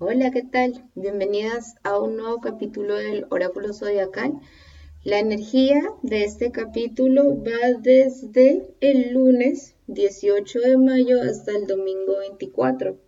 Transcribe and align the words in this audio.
Hola, 0.00 0.32
¿qué 0.32 0.42
tal? 0.42 0.90
Bienvenidas 0.96 1.76
a 1.84 2.00
un 2.00 2.16
nuevo 2.16 2.40
capítulo 2.40 2.96
del 2.96 3.26
Oráculo 3.30 3.72
Zodiacal. 3.72 4.40
La 5.04 5.20
energía 5.20 5.84
de 6.02 6.24
este 6.24 6.50
capítulo 6.50 7.40
va 7.40 7.78
desde 7.80 8.74
el 8.80 9.12
lunes 9.12 9.76
18 9.86 10.58
de 10.62 10.78
mayo 10.78 11.22
hasta 11.22 11.52
el 11.52 11.68
domingo 11.68 12.18
24. 12.18 12.98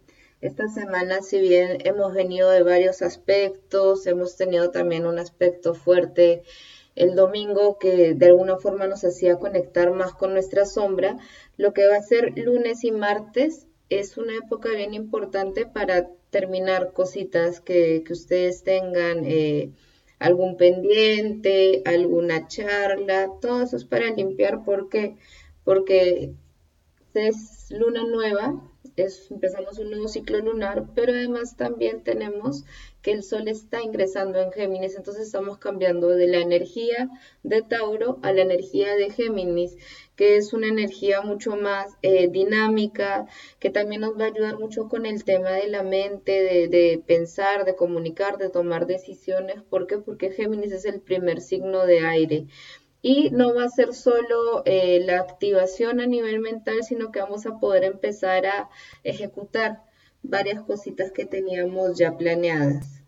Esta 0.40 0.68
semana, 0.68 1.22
si 1.22 1.40
bien 1.40 1.78
hemos 1.84 2.14
venido 2.14 2.50
de 2.50 2.62
varios 2.62 3.02
aspectos, 3.02 4.06
hemos 4.06 4.36
tenido 4.36 4.70
también 4.70 5.06
un 5.06 5.18
aspecto 5.18 5.74
fuerte 5.74 6.44
el 6.94 7.16
domingo 7.16 7.78
que 7.80 8.14
de 8.14 8.26
alguna 8.26 8.58
forma 8.58 8.86
nos 8.86 9.02
hacía 9.02 9.40
conectar 9.40 9.90
más 9.90 10.12
con 10.12 10.34
nuestra 10.34 10.64
sombra, 10.64 11.18
lo 11.56 11.72
que 11.72 11.88
va 11.88 11.96
a 11.96 12.02
ser 12.02 12.38
lunes 12.38 12.84
y 12.84 12.92
martes 12.92 13.66
es 13.88 14.16
una 14.16 14.36
época 14.36 14.70
bien 14.70 14.94
importante 14.94 15.66
para 15.66 16.08
terminar 16.30 16.92
cositas 16.92 17.60
que, 17.60 18.04
ustedes 18.10 18.62
tengan, 18.62 19.24
eh, 19.24 19.70
algún 20.18 20.56
pendiente, 20.56 21.82
alguna 21.84 22.48
charla, 22.48 23.30
todo 23.40 23.62
eso 23.62 23.76
es 23.76 23.84
para 23.84 24.10
limpiar. 24.10 24.64
Porque, 24.64 25.16
porque 25.64 26.32
es 27.14 27.70
luna 27.70 28.04
nueva, 28.04 28.62
empezamos 28.96 29.78
un 29.78 29.90
nuevo 29.90 30.08
ciclo 30.08 30.38
lunar, 30.38 30.86
pero 30.94 31.12
además 31.12 31.56
también 31.56 32.02
tenemos 32.02 32.64
que 33.02 33.12
el 33.12 33.22
Sol 33.22 33.48
está 33.48 33.82
ingresando 33.82 34.40
en 34.40 34.52
Géminis, 34.52 34.96
entonces 34.96 35.26
estamos 35.26 35.58
cambiando 35.58 36.08
de 36.08 36.26
la 36.26 36.38
energía 36.38 37.08
de 37.42 37.62
Tauro 37.62 38.18
a 38.22 38.32
la 38.32 38.42
energía 38.42 38.94
de 38.96 39.10
Géminis, 39.10 39.76
que 40.16 40.36
es 40.38 40.52
una 40.54 40.68
energía 40.68 41.20
mucho 41.20 41.56
más 41.56 41.94
eh, 42.02 42.28
dinámica, 42.28 43.26
que 43.60 43.70
también 43.70 44.00
nos 44.00 44.18
va 44.18 44.24
a 44.24 44.28
ayudar 44.28 44.58
mucho 44.58 44.88
con 44.88 45.04
el 45.06 45.24
tema 45.24 45.50
de 45.50 45.68
la 45.68 45.82
mente, 45.82 46.32
de, 46.68 47.02
pensar, 47.06 47.64
de 47.66 47.76
comunicar, 47.76 48.38
de 48.38 48.48
tomar 48.48 48.86
decisiones. 48.86 49.62
¿Por 49.62 49.86
qué? 49.86 49.98
Porque 49.98 50.30
Géminis 50.30 50.72
es 50.72 50.86
el 50.86 51.00
primer 51.00 51.40
signo 51.42 51.84
de 51.86 52.00
aire. 52.00 52.46
Y 53.02 53.30
no 53.30 53.54
va 53.54 53.64
a 53.64 53.68
ser 53.68 53.94
solo 53.94 54.62
eh, 54.64 55.00
la 55.04 55.20
activación 55.20 56.00
a 56.00 56.06
nivel 56.06 56.40
mental, 56.40 56.82
sino 56.82 57.12
que 57.12 57.20
vamos 57.20 57.46
a 57.46 57.60
poder 57.60 57.84
empezar 57.84 58.46
a 58.46 58.70
ejecutar 59.04 59.82
varias 60.22 60.62
cositas 60.62 61.12
que 61.12 61.26
teníamos 61.26 61.98
ya 61.98 62.16
planeadas. 62.16 63.02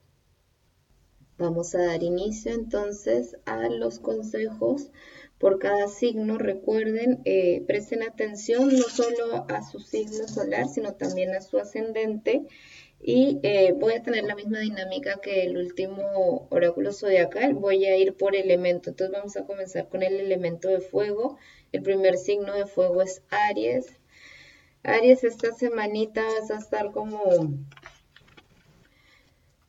Vamos 1.38 1.74
a 1.74 1.84
dar 1.84 2.02
inicio 2.02 2.52
entonces 2.52 3.36
a 3.46 3.68
los 3.68 3.98
consejos 3.98 4.90
por 5.38 5.58
cada 5.58 5.88
signo. 5.88 6.38
Recuerden, 6.38 7.20
eh, 7.24 7.62
presten 7.66 8.02
atención 8.02 8.68
no 8.76 8.84
solo 8.84 9.46
a 9.48 9.62
su 9.62 9.80
signo 9.80 10.28
solar, 10.28 10.68
sino 10.68 10.94
también 10.94 11.34
a 11.34 11.40
su 11.40 11.58
ascendente 11.58 12.46
y 13.00 13.38
eh, 13.44 13.72
voy 13.76 13.94
a 13.94 14.02
tener 14.02 14.24
la 14.24 14.34
misma 14.34 14.58
dinámica 14.58 15.20
que 15.20 15.44
el 15.44 15.56
último 15.56 16.48
oráculo 16.50 16.92
zodiacal. 16.92 17.54
Voy 17.54 17.84
a 17.84 17.96
ir 17.96 18.14
por 18.16 18.34
elemento. 18.34 18.90
Entonces 18.90 19.16
vamos 19.16 19.36
a 19.36 19.46
comenzar 19.46 19.88
con 19.88 20.02
el 20.02 20.14
elemento 20.18 20.68
de 20.68 20.80
fuego. 20.80 21.38
El 21.72 21.82
primer 21.82 22.16
signo 22.16 22.54
de 22.54 22.66
fuego 22.66 23.02
es 23.02 23.22
Aries. 23.30 23.86
Aries, 24.82 25.22
esta 25.22 25.52
semanita 25.52 26.22
vas 26.22 26.50
a 26.50 26.58
estar 26.58 26.90
como 26.90 27.20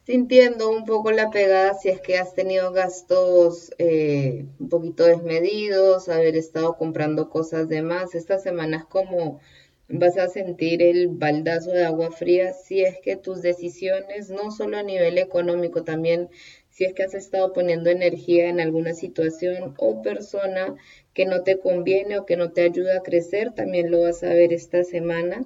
sintiendo 0.09 0.71
un 0.71 0.85
poco 0.85 1.11
la 1.11 1.29
pegada 1.29 1.75
si 1.75 1.89
es 1.89 2.01
que 2.01 2.17
has 2.17 2.33
tenido 2.33 2.71
gastos 2.71 3.69
eh, 3.77 4.47
un 4.57 4.67
poquito 4.67 5.05
desmedidos, 5.05 6.09
haber 6.09 6.35
estado 6.35 6.77
comprando 6.77 7.29
cosas 7.29 7.69
de 7.69 7.83
más. 7.83 8.15
Esta 8.15 8.39
semana 8.39 8.77
es 8.77 8.85
como 8.85 9.39
vas 9.87 10.17
a 10.17 10.27
sentir 10.27 10.81
el 10.81 11.09
baldazo 11.09 11.69
de 11.69 11.85
agua 11.85 12.09
fría 12.09 12.53
si 12.53 12.81
es 12.81 12.97
que 13.03 13.17
tus 13.17 13.43
decisiones, 13.43 14.31
no 14.31 14.49
solo 14.49 14.79
a 14.79 14.83
nivel 14.83 15.19
económico, 15.19 15.83
también 15.83 16.29
si 16.71 16.85
es 16.85 16.93
que 16.93 17.03
has 17.03 17.13
estado 17.13 17.53
poniendo 17.53 17.91
energía 17.91 18.49
en 18.49 18.59
alguna 18.59 18.95
situación 18.95 19.75
o 19.77 20.01
persona 20.01 20.73
que 21.13 21.27
no 21.27 21.43
te 21.43 21.59
conviene 21.59 22.17
o 22.17 22.25
que 22.25 22.35
no 22.35 22.51
te 22.51 22.63
ayuda 22.63 22.97
a 22.97 23.03
crecer, 23.03 23.51
también 23.53 23.91
lo 23.91 24.01
vas 24.01 24.23
a 24.23 24.29
ver 24.29 24.53
esta 24.53 24.83
semana 24.83 25.45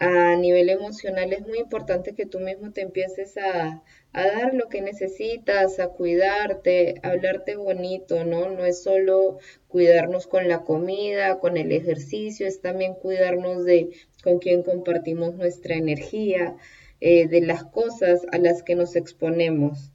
a 0.00 0.34
nivel 0.34 0.70
emocional 0.70 1.30
es 1.34 1.46
muy 1.46 1.58
importante 1.58 2.14
que 2.14 2.24
tú 2.24 2.40
mismo 2.40 2.72
te 2.72 2.80
empieces 2.80 3.36
a, 3.36 3.82
dar 4.14 4.54
lo 4.54 4.68
que 4.70 4.80
necesitas, 4.80 5.78
a 5.78 5.88
cuidarte, 5.88 6.94
a 7.02 7.10
hablarte 7.10 7.56
bonito, 7.56 8.24
¿no? 8.24 8.48
No 8.48 8.64
es 8.64 8.82
solo 8.82 9.38
cuidarnos 9.68 10.26
con 10.26 10.48
la 10.48 10.64
comida, 10.64 11.38
con 11.38 11.58
el 11.58 11.70
ejercicio, 11.70 12.46
es 12.46 12.62
también 12.62 12.94
cuidarnos 12.94 13.64
de 13.66 13.90
con 14.24 14.38
quién 14.38 14.62
compartimos 14.62 15.34
nuestra 15.34 15.74
energía, 15.76 16.56
eh, 17.00 17.28
de 17.28 17.42
las 17.42 17.64
cosas 17.64 18.22
a 18.32 18.38
las 18.38 18.62
que 18.62 18.76
nos 18.76 18.96
exponemos. 18.96 19.92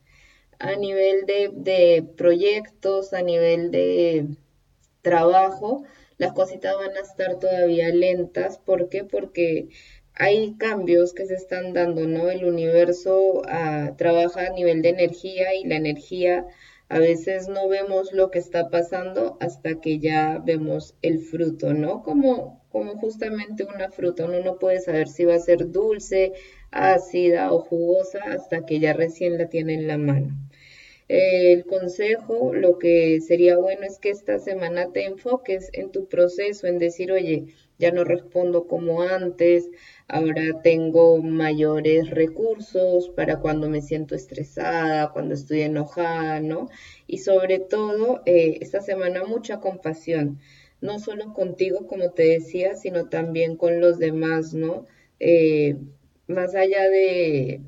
A 0.60 0.76
nivel 0.76 1.26
de, 1.26 1.50
de 1.52 2.06
proyectos, 2.16 3.12
a 3.14 3.24
nivel 3.24 3.72
de 3.72 4.28
trabajo, 5.02 5.84
las 6.18 6.34
cositas 6.34 6.76
van 6.78 6.96
a 6.96 7.02
estar 7.02 7.40
todavía 7.40 7.90
lentas. 7.90 8.58
¿Por 8.58 8.90
qué? 8.90 9.03
Porque 9.03 9.70
hay 10.14 10.56
cambios 10.58 11.14
que 11.14 11.26
se 11.26 11.36
están 11.36 11.74
dando, 11.74 12.08
¿no? 12.08 12.30
El 12.30 12.46
universo 12.46 13.42
ah, 13.48 13.94
trabaja 13.98 14.48
a 14.48 14.54
nivel 14.54 14.81
de 14.81 14.90
energía 14.90 15.54
y 15.56 15.66
la 15.66 15.75
energía 15.75 16.46
a 16.88 17.00
veces 17.00 17.48
no 17.50 17.68
vemos 17.68 18.14
lo 18.14 18.30
que 18.31 18.40
está 18.40 18.70
pasando 18.70 19.38
hasta 19.40 19.81
que 19.81 20.00
ya 20.00 20.40
vemos 20.44 20.96
el 21.02 21.20
fruto, 21.20 21.74
¿no? 21.74 22.04
Como, 22.04 22.64
como 22.72 22.96
justamente 22.98 23.64
una 23.66 23.90
fruta, 23.90 24.25
uno 24.25 24.40
no 24.42 24.59
puede 24.59 24.80
saber 24.80 25.08
si 25.08 25.25
va 25.25 25.36
a 25.36 25.40
ser 25.40 25.72
dulce, 25.72 26.34
ácida 26.72 27.52
o 27.52 27.59
jugosa 27.59 28.20
hasta 28.31 28.66
que 28.66 28.80
ya 28.80 28.94
recién 28.94 29.38
la 29.38 29.50
tiene 29.50 29.74
en 29.74 29.88
la 29.88 29.98
mano. 29.98 30.36
El 31.08 31.66
consejo, 31.66 32.54
lo 32.54 32.78
que 32.80 33.20
sería 33.22 33.58
bueno 33.58 33.84
es 33.86 34.00
que 34.00 34.10
esta 34.10 34.40
semana 34.40 34.92
te 34.92 35.06
enfoques 35.06 35.70
en 35.74 35.92
tu 35.92 36.08
proceso, 36.08 36.68
en 36.68 36.80
decir, 36.80 37.12
oye, 37.12 37.46
ya 37.78 37.92
no 37.92 38.04
respondo 38.04 38.68
como 38.68 39.02
antes, 39.02 39.70
ahora 40.08 40.62
tengo 40.64 41.22
mayores 41.22 42.10
recursos 42.10 43.10
para 43.10 43.40
cuando 43.40 43.70
me 43.70 43.82
siento 43.82 44.16
estresada, 44.16 45.12
cuando 45.12 45.34
estoy 45.36 45.62
enojada, 45.62 46.40
¿no? 46.40 46.70
Y 47.08 47.20
sobre 47.20 47.60
todo, 47.60 48.22
eh, 48.26 48.58
esta 48.62 48.82
semana 48.82 49.24
mucha 49.26 49.60
compasión, 49.60 50.40
no 50.82 51.00
solo 51.00 51.34
contigo, 51.34 51.88
como 51.88 52.12
te 52.12 52.24
decía, 52.24 52.76
sino 52.76 53.10
también 53.10 53.58
con 53.58 53.80
los 53.80 54.00
demás, 54.00 54.54
¿no? 54.54 54.86
Eh, 55.20 55.76
más 56.28 56.56
allá 56.56 56.90
de, 56.90 57.62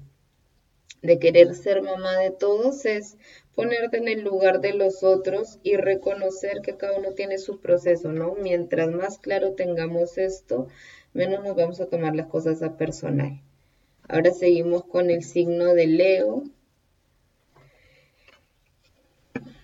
de 1.01 1.19
querer 1.19 1.53
ser 1.55 1.81
mamá 1.81 2.17
de 2.17 2.31
todos, 2.31 2.85
es 2.85 3.17
ponerte 3.55 3.97
en 3.97 4.07
el 4.07 4.21
lugar 4.21 4.61
de 4.61 4.73
los 4.73 5.03
otros 5.03 5.59
y 5.63 5.77
reconocer 5.77 6.61
que 6.61 6.77
cada 6.77 6.97
uno 6.97 7.13
tiene 7.13 7.37
su 7.37 7.59
proceso, 7.59 8.11
¿no? 8.11 8.35
Mientras 8.35 8.89
más 8.89 9.17
claro 9.17 9.53
tengamos 9.53 10.17
esto, 10.17 10.67
menos 11.13 11.43
nos 11.43 11.55
vamos 11.55 11.81
a 11.81 11.87
tomar 11.87 12.15
las 12.15 12.27
cosas 12.27 12.61
a 12.61 12.77
personal. 12.77 13.41
Ahora 14.07 14.31
seguimos 14.31 14.85
con 14.85 15.09
el 15.09 15.23
signo 15.23 15.73
de 15.73 15.87
Leo. 15.87 16.43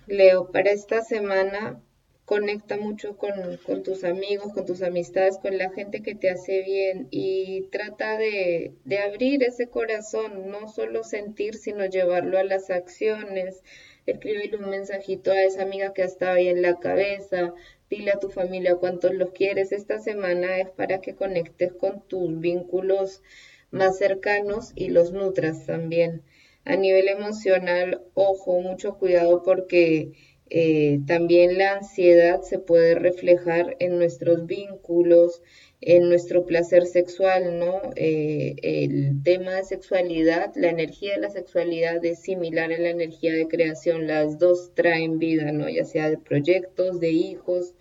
Leo, 0.06 0.50
para 0.50 0.70
esta 0.70 1.00
semana 1.02 1.80
conecta 2.24 2.78
mucho 2.78 3.16
con, 3.18 3.58
tus 3.82 4.04
amigos, 4.04 4.52
con 4.52 4.64
tus 4.64 4.82
amistades, 4.82 5.38
con 5.38 5.58
la 5.58 5.70
gente 5.70 6.00
que 6.00 6.14
te 6.14 6.30
hace 6.30 6.62
bien 6.62 7.08
y 7.10 7.68
trata 7.70 8.16
de, 8.16 8.72
abrir 9.06 9.42
ese 9.42 9.68
corazón, 9.68 10.50
no 10.50 10.68
solo 10.68 11.04
sentir, 11.04 11.54
sino 11.54 11.84
llevarlo 11.84 12.38
a 12.38 12.44
las 12.44 12.70
acciones. 12.70 13.62
Escríbele 14.06 14.56
un 14.56 14.70
mensajito 14.70 15.32
a 15.32 15.42
esa 15.42 15.62
amiga 15.62 15.92
que 15.92 16.02
estado 16.02 16.34
ahí 16.34 16.48
en 16.48 16.62
la 16.62 16.78
cabeza, 16.78 17.54
dile 17.90 18.12
a 18.12 18.18
tu 18.18 18.30
familia 18.30 18.76
cuántos 18.76 19.12
los 19.14 19.32
quieres. 19.32 19.72
Esta 19.72 19.98
semana 19.98 20.58
es 20.58 20.70
para 20.70 21.00
que 21.00 21.14
conectes 21.14 21.72
con 21.72 22.00
tus 22.08 22.38
vínculos 22.40 23.22
más 23.70 23.98
cercanos 23.98 24.72
y 24.74 24.88
los 24.88 25.12
nutras 25.12 25.66
también. 25.66 26.22
A 26.64 26.76
nivel 26.76 27.08
emocional, 27.08 28.02
ojo, 28.14 28.60
mucho 28.60 28.96
cuidado 28.96 29.42
porque 29.42 30.12
eh, 30.50 31.00
también 31.06 31.58
la 31.58 31.72
ansiedad 31.72 32.42
se 32.42 32.58
puede 32.58 32.94
reflejar 32.94 33.76
en 33.78 33.98
nuestros 33.98 34.46
vínculos, 34.46 35.42
en 35.80 36.08
nuestro 36.08 36.46
placer 36.46 36.86
sexual, 36.86 37.58
¿no? 37.58 37.80
Eh, 37.96 38.56
el 38.62 39.22
tema 39.22 39.54
de 39.54 39.64
sexualidad, 39.64 40.52
la 40.54 40.68
energía 40.68 41.14
de 41.14 41.20
la 41.20 41.30
sexualidad 41.30 42.04
es 42.04 42.20
similar 42.20 42.72
a 42.72 42.78
la 42.78 42.90
energía 42.90 43.32
de 43.32 43.48
creación, 43.48 44.06
las 44.06 44.38
dos 44.38 44.72
traen 44.74 45.18
vida, 45.18 45.50
¿no? 45.52 45.68
Ya 45.68 45.84
sea 45.84 46.10
de 46.10 46.18
proyectos, 46.18 47.00
de 47.00 47.10
hijos. 47.10 47.74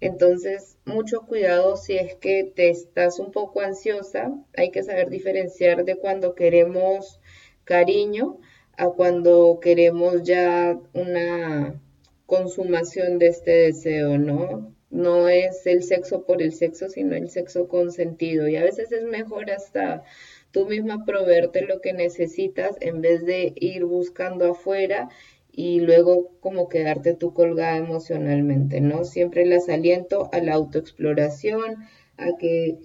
Entonces, 0.00 0.76
mucho 0.84 1.22
cuidado 1.22 1.76
si 1.76 1.96
es 1.96 2.14
que 2.16 2.44
te 2.44 2.70
estás 2.70 3.18
un 3.18 3.32
poco 3.32 3.60
ansiosa, 3.60 4.32
hay 4.56 4.70
que 4.70 4.82
saber 4.82 5.10
diferenciar 5.10 5.84
de 5.84 5.96
cuando 5.96 6.34
queremos 6.34 7.20
cariño 7.64 8.38
a 8.76 8.88
cuando 8.90 9.58
queremos 9.60 10.22
ya 10.22 10.78
una 10.92 11.80
consumación 12.26 13.18
de 13.18 13.28
este 13.28 13.50
deseo, 13.52 14.18
¿no? 14.18 14.74
No 14.90 15.28
es 15.28 15.66
el 15.66 15.82
sexo 15.82 16.24
por 16.24 16.42
el 16.42 16.52
sexo, 16.52 16.88
sino 16.88 17.16
el 17.16 17.30
sexo 17.30 17.68
consentido. 17.68 18.48
Y 18.48 18.56
a 18.56 18.64
veces 18.64 18.92
es 18.92 19.04
mejor 19.04 19.50
hasta 19.50 20.04
tú 20.50 20.66
misma 20.66 21.04
proveerte 21.04 21.62
lo 21.62 21.80
que 21.80 21.92
necesitas 21.92 22.76
en 22.80 23.00
vez 23.00 23.24
de 23.24 23.52
ir 23.56 23.84
buscando 23.84 24.52
afuera 24.52 25.08
y 25.52 25.80
luego 25.80 26.32
como 26.40 26.68
quedarte 26.68 27.14
tú 27.14 27.32
colgada 27.32 27.76
emocionalmente, 27.78 28.80
¿no? 28.80 29.04
Siempre 29.04 29.46
las 29.46 29.68
aliento 29.68 30.28
a 30.32 30.40
la 30.40 30.54
autoexploración, 30.54 31.76
a 32.18 32.36
que 32.38 32.78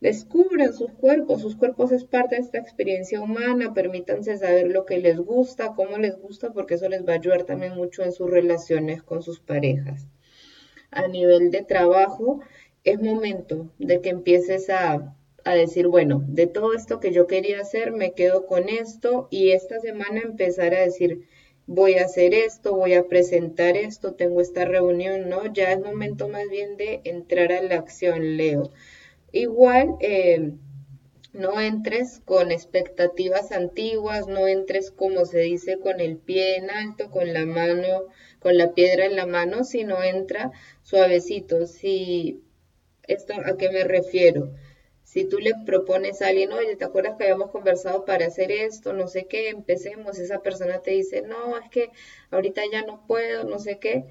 descubran 0.00 0.72
sus 0.72 0.92
cuerpos, 0.92 1.40
sus 1.40 1.56
cuerpos 1.56 1.92
es 1.92 2.04
parte 2.04 2.36
de 2.36 2.42
esta 2.42 2.58
experiencia 2.58 3.20
humana, 3.20 3.74
permítanse 3.74 4.36
saber 4.36 4.68
lo 4.68 4.84
que 4.84 4.98
les 4.98 5.18
gusta, 5.18 5.74
cómo 5.74 5.98
les 5.98 6.18
gusta, 6.18 6.52
porque 6.52 6.74
eso 6.74 6.88
les 6.88 7.06
va 7.06 7.12
a 7.12 7.16
ayudar 7.16 7.44
también 7.44 7.74
mucho 7.74 8.02
en 8.02 8.12
sus 8.12 8.30
relaciones 8.30 9.02
con 9.02 9.22
sus 9.22 9.40
parejas. 9.40 10.06
A 10.90 11.08
nivel 11.08 11.50
de 11.50 11.62
trabajo, 11.62 12.40
es 12.86 13.02
momento 13.02 13.72
de 13.78 14.00
que 14.00 14.10
empieces 14.10 14.70
a, 14.70 15.16
a 15.44 15.54
decir, 15.54 15.88
bueno, 15.88 16.24
de 16.28 16.46
todo 16.46 16.72
esto 16.72 17.00
que 17.00 17.12
yo 17.12 17.26
quería 17.26 17.60
hacer, 17.60 17.90
me 17.90 18.12
quedo 18.12 18.46
con 18.46 18.68
esto 18.68 19.26
y 19.28 19.50
esta 19.50 19.80
semana 19.80 20.20
empezar 20.20 20.72
a 20.72 20.82
decir, 20.82 21.26
voy 21.66 21.94
a 21.94 22.04
hacer 22.04 22.32
esto, 22.32 22.76
voy 22.76 22.94
a 22.94 23.08
presentar 23.08 23.76
esto, 23.76 24.14
tengo 24.14 24.40
esta 24.40 24.64
reunión, 24.64 25.28
¿no? 25.28 25.52
Ya 25.52 25.72
es 25.72 25.80
momento 25.80 26.28
más 26.28 26.48
bien 26.48 26.76
de 26.76 27.00
entrar 27.02 27.52
a 27.52 27.60
la 27.60 27.74
acción, 27.74 28.36
Leo. 28.36 28.70
Igual, 29.32 29.96
eh, 30.00 30.52
no 31.32 31.60
entres 31.60 32.20
con 32.24 32.50
expectativas 32.50 33.52
antiguas, 33.52 34.26
no 34.26 34.46
entres 34.48 34.90
como 34.90 35.26
se 35.26 35.40
dice 35.40 35.78
con 35.78 36.00
el 36.00 36.16
pie 36.16 36.56
en 36.56 36.70
alto, 36.70 37.10
con 37.10 37.32
la 37.32 37.44
mano, 37.46 38.06
con 38.40 38.56
la 38.56 38.72
piedra 38.74 39.04
en 39.06 39.16
la 39.16 39.26
mano, 39.26 39.64
sino 39.64 40.02
entra 40.02 40.50
suavecito. 40.82 41.66
Si 41.66 42.42
esto 43.08 43.34
a 43.44 43.56
qué 43.56 43.70
me 43.70 43.84
refiero? 43.84 44.52
Si 45.04 45.24
tú 45.24 45.38
le 45.38 45.52
propones 45.66 46.22
a 46.22 46.28
alguien, 46.28 46.52
oye, 46.52 46.76
¿te 46.76 46.84
acuerdas 46.84 47.16
que 47.16 47.24
habíamos 47.24 47.50
conversado 47.50 48.04
para 48.04 48.26
hacer 48.26 48.50
esto? 48.52 48.92
No 48.92 49.08
sé 49.08 49.26
qué, 49.26 49.50
empecemos. 49.50 50.18
Esa 50.18 50.42
persona 50.42 50.80
te 50.82 50.92
dice, 50.92 51.22
no, 51.22 51.56
es 51.58 51.70
que 51.70 51.90
ahorita 52.30 52.62
ya 52.72 52.82
no 52.82 53.06
puedo, 53.06 53.44
no 53.44 53.58
sé 53.58 53.78
qué. 53.78 54.04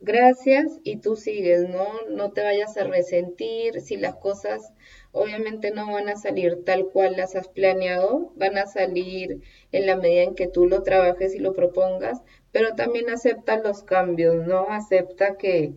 Gracias 0.00 0.80
y 0.82 0.96
tú 0.96 1.14
sigues, 1.14 1.68
¿no? 1.68 1.86
No 2.10 2.32
te 2.32 2.42
vayas 2.42 2.76
a 2.76 2.82
resentir. 2.84 3.80
Si 3.80 3.96
las 3.96 4.16
cosas 4.16 4.72
obviamente 5.12 5.70
no 5.70 5.92
van 5.92 6.08
a 6.08 6.16
salir 6.16 6.64
tal 6.64 6.86
cual 6.88 7.14
las 7.16 7.36
has 7.36 7.46
planeado, 7.48 8.32
van 8.34 8.58
a 8.58 8.66
salir 8.66 9.40
en 9.72 9.86
la 9.86 9.94
medida 9.96 10.22
en 10.22 10.34
que 10.34 10.48
tú 10.48 10.66
lo 10.66 10.82
trabajes 10.82 11.32
y 11.34 11.38
lo 11.38 11.52
propongas, 11.54 12.22
pero 12.52 12.74
también 12.74 13.08
acepta 13.08 13.56
los 13.58 13.82
cambios, 13.84 14.34
¿no? 14.46 14.66
Acepta 14.70 15.36
que, 15.36 15.74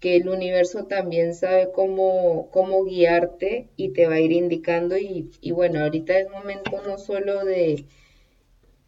que 0.00 0.16
el 0.16 0.28
universo 0.28 0.86
también 0.86 1.34
sabe 1.34 1.70
cómo, 1.72 2.48
cómo 2.50 2.84
guiarte 2.84 3.68
y 3.76 3.92
te 3.92 4.06
va 4.06 4.14
a 4.14 4.20
ir 4.20 4.32
indicando 4.32 4.96
y, 4.98 5.30
y 5.40 5.52
bueno, 5.52 5.80
ahorita 5.80 6.18
es 6.18 6.28
momento 6.30 6.80
no 6.86 6.98
solo 6.98 7.44
de 7.44 7.84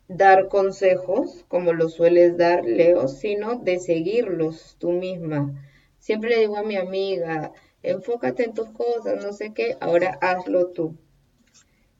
dar 0.08 0.49
consejos 0.49 1.44
como 1.49 1.72
lo 1.72 1.88
sueles 1.88 2.37
dar, 2.37 2.64
Leo, 2.64 3.08
sino 3.08 3.56
de 3.56 3.78
seguirlos 3.78 4.76
tú 4.78 4.93
misma. 4.93 5.69
Siempre 5.99 6.31
le 6.31 6.40
digo 6.40 6.56
a 6.56 6.62
mi 6.64 6.76
amiga, 6.76 7.52
enfócate 7.82 8.44
en 8.44 8.54
tus 8.54 8.70
cosas, 8.70 9.22
no 9.22 9.32
sé 9.32 9.52
qué, 9.54 9.76
ahora 9.81 10.19
hazlo 10.20 10.69
tú. 10.69 10.96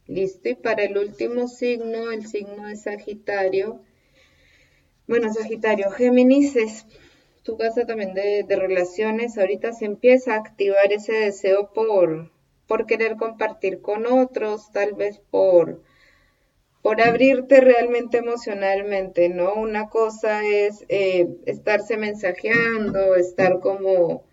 Listo, 0.07 0.49
y 0.49 0.55
para 0.55 0.85
el 0.85 0.99
último 0.99 1.47
signo, 1.47 2.11
el 2.11 2.27
signo 2.27 2.67
de 2.67 2.77
Sagitario. 2.77 3.81
Bueno, 5.07 5.33
Sagitario, 5.33 5.91
Géminis 5.91 6.57
es 6.57 6.87
tu 7.43 7.57
casa 7.57 7.87
también 7.87 8.15
de, 8.15 8.45
relaciones, 8.49 9.39
ahorita 9.39 9.73
se 9.73 9.85
empieza 9.85 10.35
a 10.35 10.39
activar 10.39 10.93
ese 10.93 11.13
deseo 11.13 11.73
por, 11.73 12.31
por 12.67 12.87
querer 12.87 13.17
compartir 13.17 13.81
con 13.81 14.07
otros, 14.07 14.71
tal 14.73 14.95
vez 14.95 15.21
por, 15.31 15.83
por 16.83 17.01
abrirte 17.01 17.61
realmente 17.61 18.19
emocionalmente, 18.19 19.29
¿no? 19.29 19.55
Una 19.55 19.89
cosa 19.89 20.45
es 20.45 20.85
eh, 20.89 21.29
estarse 21.47 21.97
mensajeando, 21.97 23.15
estar 23.15 23.61
como 23.61 24.25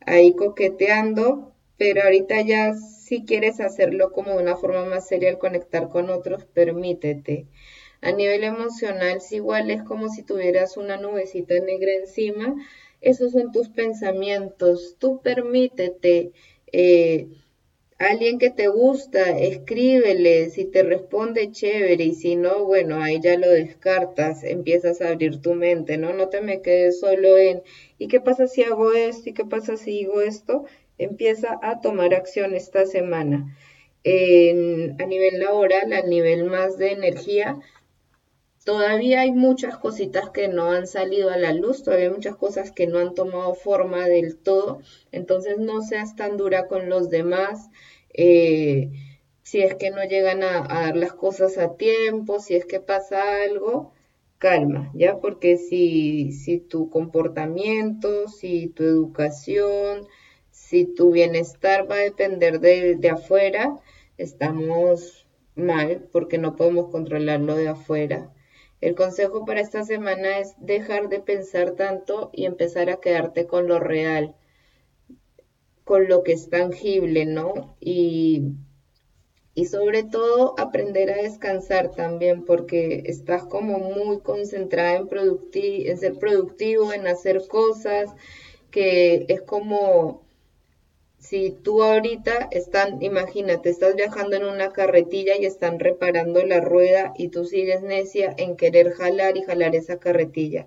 ahí 0.00 0.34
coqueteando, 0.34 1.52
pero 1.78 2.02
ahorita 2.02 2.42
ya 2.42 2.74
si 2.74 3.24
quieres 3.24 3.60
hacerlo 3.60 4.12
como 4.12 4.32
de 4.32 4.42
una 4.42 4.56
forma 4.56 4.84
más 4.84 5.08
seria 5.08 5.30
al 5.30 5.38
conectar 5.38 5.88
con 5.88 6.10
otros, 6.10 6.44
permítete. 6.44 7.46
A 8.02 8.12
nivel 8.12 8.44
emocional, 8.44 9.20
si 9.22 9.36
igual 9.36 9.70
es 9.70 9.82
como 9.82 10.08
si 10.10 10.22
tuvieras 10.22 10.76
una 10.76 10.98
nubecita 10.98 11.58
negra 11.60 11.92
encima, 11.92 12.54
esos 13.00 13.32
son 13.32 13.50
tus 13.52 13.68
pensamientos, 13.70 14.96
tú 14.98 15.20
permítete. 15.22 16.32
Eh, 16.72 17.28
alguien 18.08 18.38
que 18.38 18.50
te 18.50 18.68
gusta, 18.68 19.38
escríbele, 19.38 20.50
si 20.50 20.64
te 20.64 20.82
responde 20.82 21.50
chévere 21.52 22.04
y 22.04 22.14
si 22.14 22.36
no, 22.36 22.64
bueno, 22.64 23.02
ahí 23.02 23.20
ya 23.20 23.36
lo 23.38 23.48
descartas, 23.48 24.44
empiezas 24.44 25.00
a 25.00 25.08
abrir 25.08 25.40
tu 25.40 25.54
mente, 25.54 25.96
¿no? 25.98 26.12
No 26.12 26.28
te 26.28 26.40
me 26.40 26.62
quedes 26.62 27.00
solo 27.00 27.36
en, 27.38 27.62
¿y 27.98 28.08
qué 28.08 28.20
pasa 28.20 28.46
si 28.46 28.62
hago 28.62 28.92
esto? 28.92 29.30
¿Y 29.30 29.34
qué 29.34 29.44
pasa 29.44 29.76
si 29.76 29.90
digo 29.92 30.20
esto? 30.20 30.64
Empieza 30.98 31.58
a 31.62 31.80
tomar 31.80 32.14
acción 32.14 32.54
esta 32.54 32.86
semana. 32.86 33.56
a 34.04 35.06
nivel 35.06 35.38
laboral, 35.40 35.92
a 35.92 36.02
nivel 36.02 36.44
más 36.44 36.78
de 36.78 36.92
energía, 36.92 37.58
Todavía 38.64 39.20
hay 39.20 39.30
muchas 39.30 39.76
cositas 39.76 40.30
que 40.30 40.48
no 40.48 40.72
han 40.72 40.86
salido 40.86 41.28
a 41.28 41.36
la 41.36 41.52
luz, 41.52 41.82
todavía 41.82 42.06
hay 42.06 42.14
muchas 42.14 42.36
cosas 42.36 42.72
que 42.72 42.86
no 42.86 42.98
han 42.98 43.14
tomado 43.14 43.54
forma 43.54 44.08
del 44.08 44.38
todo, 44.38 44.80
entonces 45.12 45.58
no 45.58 45.82
seas 45.82 46.16
tan 46.16 46.38
dura 46.38 46.66
con 46.66 46.88
los 46.88 47.10
demás. 47.10 47.68
Eh, 48.14 48.90
si 49.42 49.60
es 49.60 49.74
que 49.74 49.90
no 49.90 50.02
llegan 50.04 50.42
a, 50.42 50.62
dar 50.62 50.96
las 50.96 51.12
cosas 51.12 51.58
a 51.58 51.76
tiempo, 51.76 52.40
si 52.40 52.54
es 52.54 52.64
que 52.64 52.80
pasa 52.80 53.42
algo, 53.42 53.92
calma, 54.38 54.90
¿ya? 54.94 55.18
Porque 55.18 55.58
si, 55.58 56.32
si 56.32 56.58
tu 56.58 56.90
comportamiento, 56.90 58.28
si 58.28 58.68
tu 58.68 58.84
educación, 58.84 60.06
si 60.50 60.86
tu 60.86 61.12
bienestar 61.12 61.90
va 61.90 61.96
a 61.96 61.98
depender 61.98 62.60
de, 62.60 62.96
de 62.96 63.10
afuera, 63.10 63.78
estamos 64.18 65.26
mal 65.56 66.08
porque 66.12 66.38
no 66.38 66.56
podemos 66.56 66.90
controlarlo 66.90 67.56
de 67.56 67.68
afuera. 67.68 68.32
El 68.80 68.94
consejo 68.94 69.44
para 69.44 69.60
esta 69.60 69.84
semana 69.84 70.38
es 70.38 70.54
dejar 70.58 71.08
de 71.08 71.20
pensar 71.20 71.72
tanto 71.72 72.30
y 72.32 72.44
empezar 72.44 72.90
a 72.90 73.00
quedarte 73.00 73.46
con 73.46 73.66
lo 73.66 73.80
real, 73.80 74.34
con 75.84 76.08
lo 76.08 76.22
que 76.24 76.32
es 76.32 76.48
tangible, 76.50 77.26
¿no? 77.26 77.76
Y, 77.80 78.42
y 79.54 79.66
sobre 79.66 80.02
todo 80.02 80.54
aprender 80.58 81.10
a 81.10 81.16
descansar 81.22 81.90
también 81.94 82.44
porque 82.44 83.02
estás 83.06 83.44
como 83.44 83.78
muy 83.78 84.18
concentrada 84.20 84.96
en, 84.96 85.08
en 85.54 85.96
ser 85.98 86.18
productivo, 86.18 86.92
en 86.92 87.06
hacer 87.06 87.46
cosas, 87.48 88.10
que 88.70 89.26
es 89.28 89.42
como 89.42 90.22
si 91.18 91.50
tú 91.52 91.82
ahorita 91.82 92.48
están, 92.52 93.02
imagínate, 93.02 93.70
estás 93.70 93.96
viajando 93.96 94.36
en 94.36 94.44
una 94.44 94.72
carretilla 94.72 95.36
y 95.36 95.46
están 95.46 95.78
reparando 95.80 96.44
la 96.44 96.60
rueda 96.60 97.12
y 97.16 97.28
tú 97.28 97.44
sigues 97.44 97.82
necia 97.82 98.34
en 98.38 98.56
querer 98.56 98.92
jalar 98.92 99.36
y 99.36 99.42
jalar 99.42 99.74
esa 99.76 99.98
carretilla. 99.98 100.66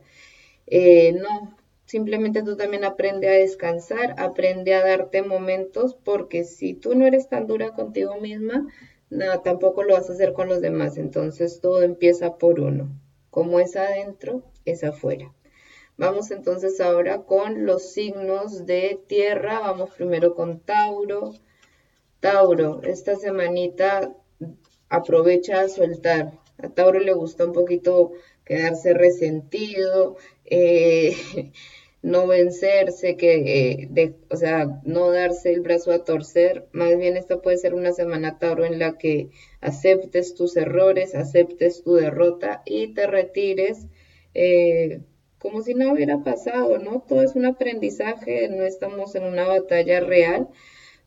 Eh, 0.67 1.13
no, 1.13 1.56
simplemente 1.87 2.43
tú 2.43 2.55
también 2.55 2.83
aprende 2.83 3.27
a 3.29 3.31
descansar, 3.31 4.13
aprende 4.17 4.75
a 4.75 4.85
darte 4.85 5.23
momentos, 5.23 5.95
porque 5.95 6.43
si 6.43 6.73
tú 6.75 6.93
no 6.93 7.07
eres 7.07 7.29
tan 7.29 7.47
dura 7.47 7.71
contigo 7.71 8.19
misma, 8.19 8.67
nada, 9.09 9.41
tampoco 9.41 9.83
lo 9.83 9.93
vas 9.93 10.09
a 10.09 10.13
hacer 10.13 10.33
con 10.33 10.49
los 10.49 10.61
demás. 10.61 10.97
Entonces 10.97 11.59
todo 11.61 11.81
empieza 11.81 12.37
por 12.37 12.59
uno. 12.59 12.89
Como 13.31 13.59
es 13.59 13.75
adentro, 13.75 14.43
es 14.65 14.83
afuera. 14.83 15.33
Vamos 15.95 16.29
entonces 16.29 16.79
ahora 16.81 17.23
con 17.23 17.65
los 17.65 17.93
signos 17.93 18.65
de 18.65 18.99
tierra. 19.07 19.59
Vamos 19.61 19.91
primero 19.91 20.35
con 20.35 20.59
Tauro. 20.59 21.33
Tauro, 22.19 22.81
esta 22.83 23.15
semanita 23.15 24.13
aprovecha 24.89 25.61
a 25.61 25.69
soltar. 25.69 26.33
A 26.57 26.69
Tauro 26.69 26.99
le 26.99 27.13
gusta 27.13 27.45
un 27.45 27.53
poquito 27.53 28.11
quedarse 28.47 28.93
resentido, 28.93 30.15
eh, 30.45 31.13
no 32.01 32.27
vencerse, 32.27 33.17
que, 33.17 33.89
eh, 33.93 34.15
o 34.29 34.37
sea, 34.37 34.79
no 34.85 35.11
darse 35.11 35.51
el 35.51 35.61
brazo 35.61 35.91
a 35.91 36.05
torcer. 36.05 36.67
Más 36.71 36.97
bien 36.97 37.17
esta 37.17 37.41
puede 37.41 37.57
ser 37.57 37.73
una 37.73 37.91
semana 37.91 38.39
Tauro 38.39 38.65
en 38.65 38.79
la 38.79 38.97
que 38.97 39.29
aceptes 39.59 40.33
tus 40.35 40.55
errores, 40.55 41.13
aceptes 41.15 41.83
tu 41.83 41.95
derrota 41.95 42.61
y 42.65 42.93
te 42.93 43.07
retires. 43.07 43.87
Eh, 44.33 45.01
como 45.39 45.61
si 45.61 45.73
no 45.73 45.91
hubiera 45.93 46.23
pasado, 46.23 46.79
¿no? 46.79 47.03
Todo 47.07 47.21
es 47.21 47.35
un 47.35 47.45
aprendizaje, 47.45 48.47
no 48.49 48.63
estamos 48.63 49.15
en 49.15 49.23
una 49.23 49.45
batalla 49.45 49.99
real, 49.99 50.47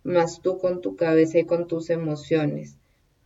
más 0.04 0.40
tú 0.40 0.58
con 0.58 0.80
tu 0.80 0.96
cabeza 0.96 1.38
y 1.38 1.46
con 1.46 1.66
tus 1.66 1.90
emociones. 1.90 2.79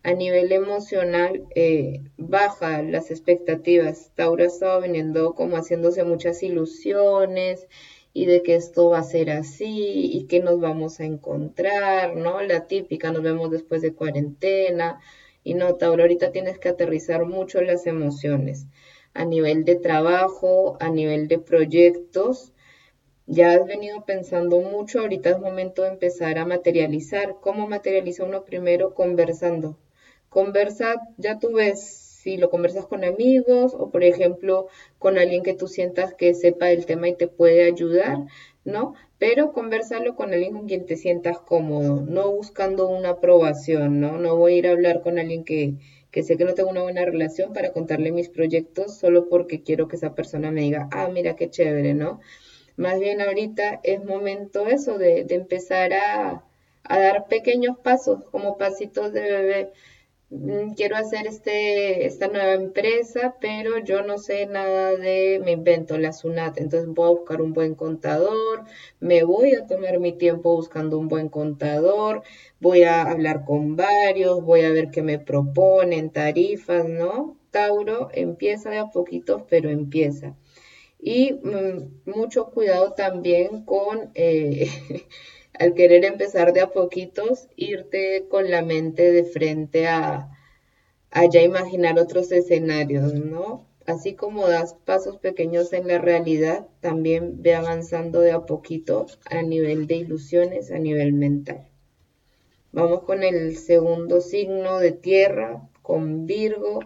A 0.05 0.13
nivel 0.13 0.53
emocional, 0.53 1.49
eh, 1.55 2.03
baja 2.19 2.83
las 2.83 3.11
expectativas. 3.11 4.13
Tauro 4.15 4.45
ha 4.45 4.47
estado 4.47 4.83
viniendo 4.83 5.35
como 5.35 5.57
haciéndose 5.57 6.05
muchas 6.05 6.43
ilusiones 6.43 7.67
y 8.13 8.27
de 8.27 8.43
que 8.43 8.55
esto 8.55 8.91
va 8.91 8.99
a 8.99 9.03
ser 9.03 9.31
así 9.31 10.11
y 10.13 10.27
que 10.27 10.41
nos 10.41 10.61
vamos 10.61 11.01
a 11.01 11.05
encontrar, 11.07 12.17
¿no? 12.17 12.43
La 12.43 12.67
típica, 12.67 13.11
nos 13.13 13.23
vemos 13.23 13.51
después 13.51 13.81
de 13.83 13.95
cuarentena 13.95 15.01
Y 15.43 15.55
no, 15.55 15.75
Tauro, 15.77 16.03
ahorita 16.03 16.33
tienes 16.33 16.59
que 16.59 16.69
aterrizar 16.69 17.25
mucho 17.25 17.63
las 17.63 17.87
emociones 17.87 18.67
a 19.15 19.25
nivel 19.25 19.65
de 19.65 19.77
trabajo, 19.77 20.77
a 20.81 20.91
nivel 20.91 21.29
de 21.29 21.39
proyectos. 21.39 22.53
Ya 23.27 23.53
has 23.55 23.67
venido 23.67 24.05
pensando 24.07 24.61
mucho, 24.61 25.01
ahorita 25.01 25.31
es 25.31 25.39
momento 25.41 25.83
de 25.83 25.89
empezar 25.91 26.39
a 26.39 26.47
materializar. 26.47 27.37
¿Cómo 27.41 27.69
materializa 27.69 28.25
uno 28.25 28.45
primero? 28.45 28.95
Conversando. 28.95 29.79
Conversa, 30.35 30.97
ya 31.17 31.39
tú 31.39 31.53
ves 31.53 31.81
si 32.25 32.39
lo 32.39 32.51
conversas 32.51 32.87
con 32.87 33.05
amigos 33.05 33.73
o, 33.79 33.91
por 33.93 34.03
ejemplo, 34.03 34.67
con 34.99 35.17
alguien 35.17 35.45
que 35.45 35.55
tú 35.55 35.69
sientas 35.69 36.13
que 36.13 36.35
sepa 36.35 36.71
el 36.73 36.87
tema 36.87 37.09
y 37.09 37.15
te 37.15 37.29
puede 37.29 37.63
ayudar, 37.63 38.19
¿no? 38.65 38.95
Pero 39.19 39.53
conversarlo 39.53 40.17
con 40.17 40.33
alguien 40.33 40.55
con 40.55 40.67
quien 40.67 40.87
te 40.87 40.97
sientas 40.97 41.39
cómodo, 41.39 42.03
no 42.03 42.33
buscando 42.33 42.89
una 42.89 43.11
aprobación, 43.11 44.01
¿no? 44.01 44.19
No 44.19 44.35
voy 44.37 44.55
a 44.55 44.57
ir 44.57 44.67
a 44.67 44.73
hablar 44.73 45.03
con 45.03 45.21
alguien 45.21 45.45
que, 45.45 45.75
que 46.11 46.25
sé 46.25 46.37
que 46.37 46.45
no 46.45 46.55
tengo 46.55 46.71
una 46.71 46.83
buena 46.83 47.05
relación 47.05 47.53
para 47.53 47.73
contarle 47.73 48.11
mis 48.11 48.29
proyectos 48.29 48.99
solo 48.99 49.29
porque 49.29 49.63
quiero 49.63 49.87
que 49.87 49.95
esa 49.95 50.17
persona 50.17 50.51
me 50.51 50.63
diga, 50.63 50.89
ah, 50.91 51.09
mira 51.13 51.37
qué 51.37 51.49
chévere, 51.49 51.95
¿no? 51.95 52.19
Más 52.77 52.99
bien 52.99 53.21
ahorita 53.21 53.79
es 53.85 54.05
momento 54.05 54.67
eso 54.67 54.99
de, 54.99 55.23
de 55.23 55.37
empezar 55.37 55.93
a, 55.93 56.43
dar 56.89 57.27
pequeños 57.29 57.79
pasos, 57.79 58.25
como 58.33 58.59
pasitos 58.59 59.13
de 59.13 59.21
bebé 59.21 59.71
quiero 60.77 60.97
hacer 60.97 61.27
este, 61.27 62.07
esta 62.07 62.29
nueva 62.29 62.53
empresa, 62.53 63.37
pero 63.41 63.79
yo 63.79 64.03
no 64.03 64.19
sé 64.19 64.47
nada 64.47 64.97
de, 64.97 65.41
me 65.45 65.53
invento 65.53 65.99
la 65.99 66.13
SUNAT, 66.13 66.59
entonces 66.59 66.89
voy 66.89 67.07
a 67.07 67.19
buscar 67.19 67.43
un 67.43 67.53
buen 67.53 67.75
contador, 67.75 68.65
me 69.01 69.23
voy 69.25 69.55
a 69.55 69.67
tomar 69.67 69.99
mi 70.01 70.13
tiempo 70.13 70.55
buscando 70.55 70.99
un 70.99 71.09
buen 71.09 71.29
contador, 71.29 72.23
voy 72.61 72.83
a 72.85 73.03
hablar 73.03 73.45
con 73.45 73.77
varios, 73.77 74.43
voy 74.43 74.63
a 74.63 74.71
ver 74.71 74.91
qué 74.91 75.03
me 75.03 75.19
proponen, 75.19 76.11
tarifas, 76.11 76.89
¿no? 76.89 77.37
Tauro 77.51 78.09
empieza 78.13 78.71
de 78.71 78.79
a 78.79 78.91
poquitos, 78.91 79.43
pero 79.49 79.71
empieza. 79.71 80.37
Y 80.99 81.35
mm, 81.35 82.11
mucho 82.17 82.51
cuidado 82.51 82.93
también 82.95 83.65
con... 83.65 84.11
Eh, 84.15 84.69
al 85.59 85.75
querer 85.75 86.05
empezar 86.05 86.53
de 86.53 86.61
a 86.61 86.73
poquitos, 86.73 87.49
irte 87.57 88.27
con 88.29 88.51
la 88.51 88.63
mente 88.63 89.13
de 89.13 89.25
frente 89.25 89.87
a, 89.87 90.31
a 91.11 91.25
ya 91.27 91.43
imaginar 91.43 91.99
otros 91.99 92.33
escenarios, 92.33 93.15
¿no? 93.15 93.67
Así 93.87 94.15
como 94.15 94.49
das 94.49 94.75
pasos 94.75 95.19
pequeños 95.19 95.73
en 95.73 95.87
la 95.87 95.99
realidad, 95.99 96.67
también 96.81 97.43
ve 97.43 97.55
avanzando 97.55 98.21
de 98.21 98.33
a 98.33 98.47
poquito 98.47 99.07
a 99.27 99.43
nivel 99.43 99.87
de 99.87 99.97
ilusiones, 99.97 100.71
a 100.71 100.79
nivel 100.79 101.13
mental. 101.13 101.69
Vamos 102.73 103.03
con 103.03 103.23
el 103.23 103.57
segundo 103.57 104.21
signo 104.21 104.79
de 104.79 104.91
tierra, 104.91 105.69
con 105.83 106.27
Virgo. 106.27 106.81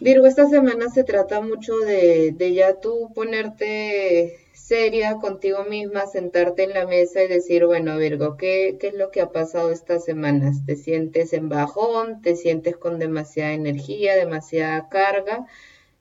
Virgo, 0.00 0.26
esta 0.26 0.48
semana 0.48 0.88
se 0.88 1.04
trata 1.04 1.40
mucho 1.40 1.76
de, 1.78 2.32
de 2.32 2.54
ya 2.54 2.80
tú 2.80 3.12
ponerte 3.14 4.45
seria 4.66 5.18
contigo 5.18 5.62
misma, 5.62 6.08
sentarte 6.08 6.64
en 6.64 6.74
la 6.74 6.88
mesa 6.88 7.22
y 7.22 7.28
decir, 7.28 7.66
bueno, 7.66 7.98
Virgo, 7.98 8.36
¿qué, 8.36 8.76
¿qué, 8.80 8.88
es 8.88 8.94
lo 8.94 9.12
que 9.12 9.20
ha 9.20 9.30
pasado 9.30 9.70
estas 9.70 10.04
semanas? 10.04 10.66
¿Te 10.66 10.74
sientes 10.74 11.32
en 11.34 11.48
bajón? 11.48 12.20
¿Te 12.20 12.34
sientes 12.34 12.76
con 12.76 12.98
demasiada 12.98 13.52
energía, 13.52 14.16
demasiada 14.16 14.88
carga? 14.88 15.46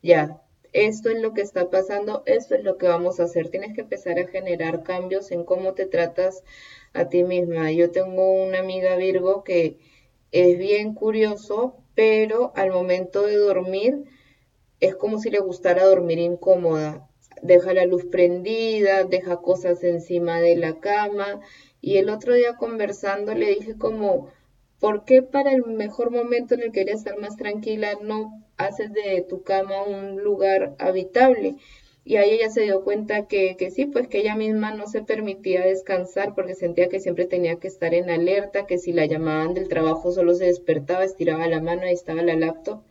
Ya, 0.02 0.42
esto 0.74 1.10
es 1.12 1.22
lo 1.22 1.36
que 1.36 1.42
está 1.42 1.70
pasando, 1.70 2.24
esto 2.26 2.56
es 2.56 2.64
lo 2.64 2.80
que 2.80 2.88
vamos 2.88 3.20
a 3.20 3.26
hacer. 3.26 3.50
Tienes 3.50 3.76
que 3.76 3.82
empezar 3.82 4.18
a 4.18 4.28
generar 4.28 4.82
cambios 4.82 5.32
en 5.32 5.44
cómo 5.44 5.76
te 5.76 5.86
tratas 5.86 6.44
a 6.94 7.08
ti 7.08 7.22
misma. 7.24 7.72
Yo 7.72 7.92
tengo 7.92 8.32
una 8.32 8.62
amiga 8.62 8.96
Virgo 8.96 9.44
que 9.44 9.78
es 10.32 10.58
bien 10.58 10.96
curioso, 10.96 11.78
pero 11.94 12.52
al 12.56 12.72
momento 12.72 13.28
de 13.28 13.36
dormir 13.36 14.06
es 14.80 14.96
como 14.96 15.20
si 15.20 15.30
le 15.30 15.40
gustara 15.40 15.86
dormir 15.86 16.18
incómoda 16.18 17.08
deja 17.42 17.74
la 17.74 17.86
luz 17.86 18.06
prendida, 18.06 19.04
deja 19.04 19.38
cosas 19.38 19.84
encima 19.84 20.40
de 20.40 20.56
la 20.56 20.80
cama. 20.80 21.42
Y 21.82 21.98
el 21.98 22.10
otro 22.10 22.34
día 22.34 22.56
conversando 22.58 23.34
le 23.36 23.48
dije 23.50 23.78
como, 23.78 24.30
¿por 24.80 25.06
qué 25.06 25.22
para 25.22 25.52
el 25.52 25.64
mejor 25.66 26.12
momento 26.12 26.56
en 26.56 26.62
el 26.62 26.72
que 26.72 26.82
quería 26.82 26.96
estar 26.96 27.18
más 27.20 27.38
tranquila 27.38 27.94
no 28.02 28.44
haces 28.58 28.92
de 28.94 29.26
tu 29.28 29.44
cama 29.44 29.84
un 29.84 30.24
lugar 30.24 30.76
habitable? 30.80 31.56
Y 32.08 32.18
ahí 32.18 32.30
ella 32.32 32.52
se 32.52 32.62
dio 32.62 32.84
cuenta 32.84 33.28
que, 33.28 33.58
que 33.58 33.72
sí, 33.72 33.88
pues 33.88 34.08
que 34.08 34.20
ella 34.20 34.36
misma 34.36 34.72
no 34.76 34.86
se 34.88 35.02
permitía 35.02 35.66
descansar 35.66 36.36
porque 36.36 36.54
sentía 36.54 36.88
que 36.88 37.00
siempre 37.00 37.26
tenía 37.26 37.56
que 37.56 37.68
estar 37.68 37.96
en 37.96 38.12
alerta, 38.12 38.68
que 38.68 38.78
si 38.78 38.94
la 38.94 39.08
llamaban 39.08 39.56
del 39.56 39.70
trabajo 39.70 40.12
solo 40.12 40.36
se 40.36 40.46
despertaba, 40.46 41.04
estiraba 41.04 41.48
la 41.48 41.62
mano, 41.62 41.88
y 41.88 41.94
estaba 41.94 42.22
la 42.22 42.36
laptop. 42.36 42.84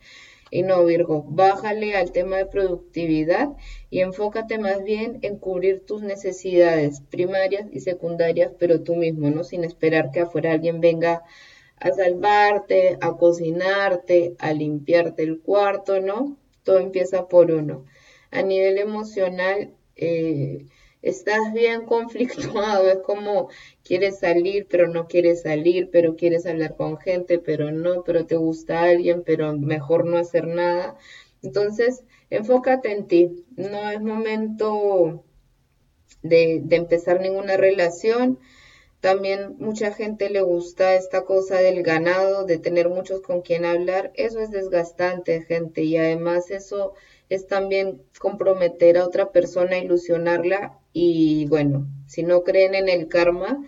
Y 0.51 0.63
no, 0.63 0.85
Virgo, 0.85 1.25
bájale 1.27 1.95
al 1.95 2.11
tema 2.11 2.37
de 2.37 2.45
productividad 2.45 3.49
y 3.89 4.01
enfócate 4.01 4.59
más 4.59 4.83
bien 4.83 5.19
en 5.23 5.37
cubrir 5.37 5.85
tus 5.85 6.03
necesidades 6.03 7.01
primarias 7.01 7.67
y 7.71 7.79
secundarias, 7.79 8.51
pero 8.59 8.81
tú 8.81 8.95
mismo, 8.95 9.29
¿no? 9.29 9.43
Sin 9.43 9.63
esperar 9.63 10.11
que 10.11 10.21
afuera 10.21 10.51
alguien 10.51 10.81
venga 10.81 11.23
a 11.77 11.91
salvarte, 11.91 12.97
a 13.01 13.17
cocinarte, 13.17 14.35
a 14.39 14.53
limpiarte 14.53 15.23
el 15.23 15.41
cuarto, 15.41 15.99
¿no? 15.99 16.37
Todo 16.63 16.79
empieza 16.79 17.27
por 17.27 17.51
uno. 17.51 17.85
A 18.31 18.41
nivel 18.41 18.77
emocional, 18.77 19.73
eh, 19.95 20.65
estás 21.05 21.53
bien 21.53 21.85
conflictuado, 21.85 22.89
es 22.89 22.97
como 22.97 23.49
quieres 23.83 24.19
salir, 24.19 24.67
pero 24.67 24.87
no 24.87 25.07
quieres 25.07 25.43
salir, 25.43 25.89
pero 25.91 26.15
quieres 26.15 26.47
hablar 26.47 26.75
con 26.75 26.97
gente, 26.97 27.37
pero 27.37 27.71
no, 27.71 28.03
pero 28.03 28.25
te 28.25 28.35
gusta 28.35 28.81
alguien, 28.83 29.23
pero 29.23 29.55
mejor 29.55 30.05
no 30.05 30.17
hacer 30.17 30.47
nada. 30.47 30.97
Entonces, 31.43 32.03
enfócate 32.31 32.91
en 32.91 33.07
ti, 33.07 33.45
no 33.55 33.87
es 33.91 34.01
momento 34.01 35.23
de, 36.23 36.61
de 36.63 36.75
empezar 36.75 37.21
ninguna 37.21 37.55
relación. 37.55 38.39
También 38.99 39.57
mucha 39.59 39.93
gente 39.93 40.31
le 40.31 40.41
gusta 40.41 40.95
esta 40.95 41.23
cosa 41.23 41.57
del 41.57 41.83
ganado, 41.83 42.45
de 42.45 42.57
tener 42.57 42.89
muchos 42.89 43.21
con 43.21 43.43
quien 43.43 43.63
hablar. 43.63 44.11
Eso 44.15 44.39
es 44.39 44.49
desgastante, 44.49 45.43
gente, 45.43 45.83
y 45.83 45.97
además 45.97 46.49
eso 46.49 46.93
es 47.29 47.45
también 47.45 48.01
comprometer 48.19 48.97
a 48.97 49.05
otra 49.05 49.31
persona, 49.31 49.77
ilusionarla 49.77 50.79
y 50.97 51.45
bueno, 51.47 51.87
si 52.07 52.23
no 52.23 52.43
creen 52.45 52.73
en 52.73 52.87
el 52.87 53.09
karma, 53.09 53.65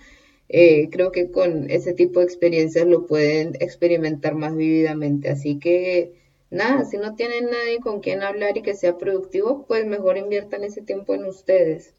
eh, 0.47 0.89
creo 0.89 1.11
que 1.11 1.29
con 1.29 1.69
ese 1.69 1.93
tipo 1.93 2.21
de 2.21 2.25
experiencias 2.25 2.87
lo 2.87 3.05
pueden 3.05 3.55
experimentar 3.59 4.33
más 4.33 4.55
vividamente. 4.55 5.29
Así 5.29 5.59
que 5.59 6.13
nada, 6.49 6.85
si 6.85 6.97
no 6.97 7.15
tienen 7.15 7.47
nadie 7.47 7.79
con 7.81 7.99
quien 7.99 8.23
hablar 8.23 8.55
y 8.57 8.61
que 8.61 8.75
sea 8.75 8.97
productivo, 8.97 9.65
pues 9.67 9.85
mejor 9.85 10.17
inviertan 10.17 10.63
ese 10.63 10.81
tiempo 10.81 11.15
en 11.15 11.25
ustedes. 11.25 11.95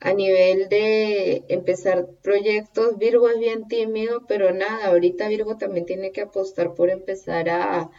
A 0.00 0.14
nivel 0.14 0.70
de 0.70 1.44
empezar 1.48 2.08
proyectos, 2.22 2.96
Virgo 2.96 3.28
es 3.28 3.38
bien 3.38 3.68
tímido, 3.68 4.24
pero 4.26 4.54
nada, 4.54 4.86
ahorita 4.86 5.28
Virgo 5.28 5.58
también 5.58 5.84
tiene 5.84 6.12
que 6.12 6.22
apostar 6.22 6.74
por 6.74 6.88
empezar 6.88 7.50
a 7.50 7.90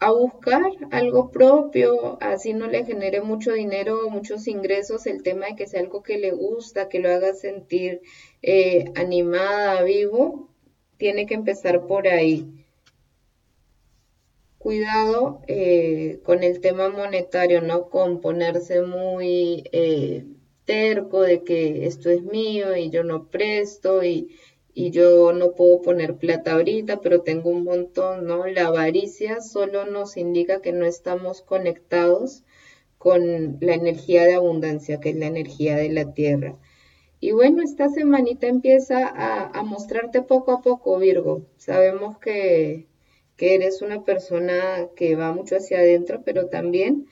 a 0.00 0.10
buscar 0.10 0.62
algo 0.90 1.30
propio, 1.30 2.18
así 2.20 2.52
no 2.52 2.66
le 2.66 2.84
genere 2.84 3.20
mucho 3.20 3.52
dinero 3.52 4.10
muchos 4.10 4.46
ingresos, 4.48 5.06
el 5.06 5.22
tema 5.22 5.46
de 5.46 5.56
que 5.56 5.66
sea 5.66 5.80
algo 5.80 6.02
que 6.02 6.18
le 6.18 6.32
gusta, 6.32 6.88
que 6.88 6.98
lo 6.98 7.08
haga 7.10 7.32
sentir 7.34 8.02
eh, 8.42 8.84
animada, 8.96 9.82
vivo, 9.82 10.50
tiene 10.98 11.26
que 11.26 11.34
empezar 11.34 11.86
por 11.86 12.06
ahí. 12.08 12.66
Cuidado 14.58 15.42
eh, 15.46 16.20
con 16.24 16.42
el 16.42 16.60
tema 16.60 16.88
monetario, 16.88 17.60
¿no? 17.60 17.90
Con 17.90 18.20
ponerse 18.20 18.80
muy 18.80 19.64
eh, 19.72 20.24
terco 20.64 21.20
de 21.20 21.44
que 21.44 21.86
esto 21.86 22.08
es 22.10 22.22
mío 22.22 22.74
y 22.76 22.90
yo 22.90 23.04
no 23.04 23.28
presto 23.28 24.02
y 24.02 24.34
y 24.74 24.90
yo 24.90 25.32
no 25.32 25.52
puedo 25.52 25.82
poner 25.82 26.16
plata 26.16 26.54
ahorita, 26.54 27.00
pero 27.00 27.22
tengo 27.22 27.50
un 27.50 27.64
montón, 27.64 28.26
¿no? 28.26 28.46
La 28.46 28.66
avaricia 28.66 29.40
solo 29.40 29.86
nos 29.86 30.16
indica 30.16 30.60
que 30.60 30.72
no 30.72 30.84
estamos 30.84 31.42
conectados 31.42 32.42
con 32.98 33.58
la 33.60 33.74
energía 33.74 34.24
de 34.24 34.34
abundancia, 34.34 34.98
que 34.98 35.10
es 35.10 35.16
la 35.16 35.26
energía 35.26 35.76
de 35.76 35.90
la 35.90 36.12
tierra. 36.12 36.56
Y 37.20 37.32
bueno, 37.32 37.62
esta 37.62 37.88
semanita 37.88 38.48
empieza 38.48 39.06
a, 39.06 39.62
mostrarte 39.62 40.22
poco 40.22 40.52
a 40.52 40.60
poco, 40.60 40.98
Virgo. 40.98 41.46
Sabemos 41.56 42.18
que, 42.18 42.86
que, 43.36 43.54
eres 43.54 43.80
una 43.82 44.04
persona 44.04 44.88
que 44.96 45.16
va 45.16 45.32
mucho 45.32 45.56
hacia 45.56 45.78
adentro, 45.78 46.22
pero 46.24 46.48
también 46.48 47.06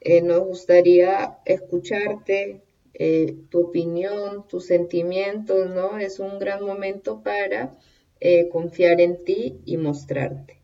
eh, 0.00 0.22
nos 0.22 0.40
gustaría 0.40 1.38
escucharte, 1.46 2.62
eh, 2.98 3.36
tu 3.50 3.66
opinión, 3.66 4.48
tus 4.48 4.64
sentimientos, 4.66 5.68
¿no? 5.68 5.98
Es 5.98 6.18
un 6.18 6.38
gran 6.38 6.64
momento 6.64 7.22
para 7.22 7.72
eh, 8.20 8.48
confiar 8.48 9.02
en 9.02 9.22
ti 9.22 9.60
y 9.66 9.76
mostrarte. 9.76 10.62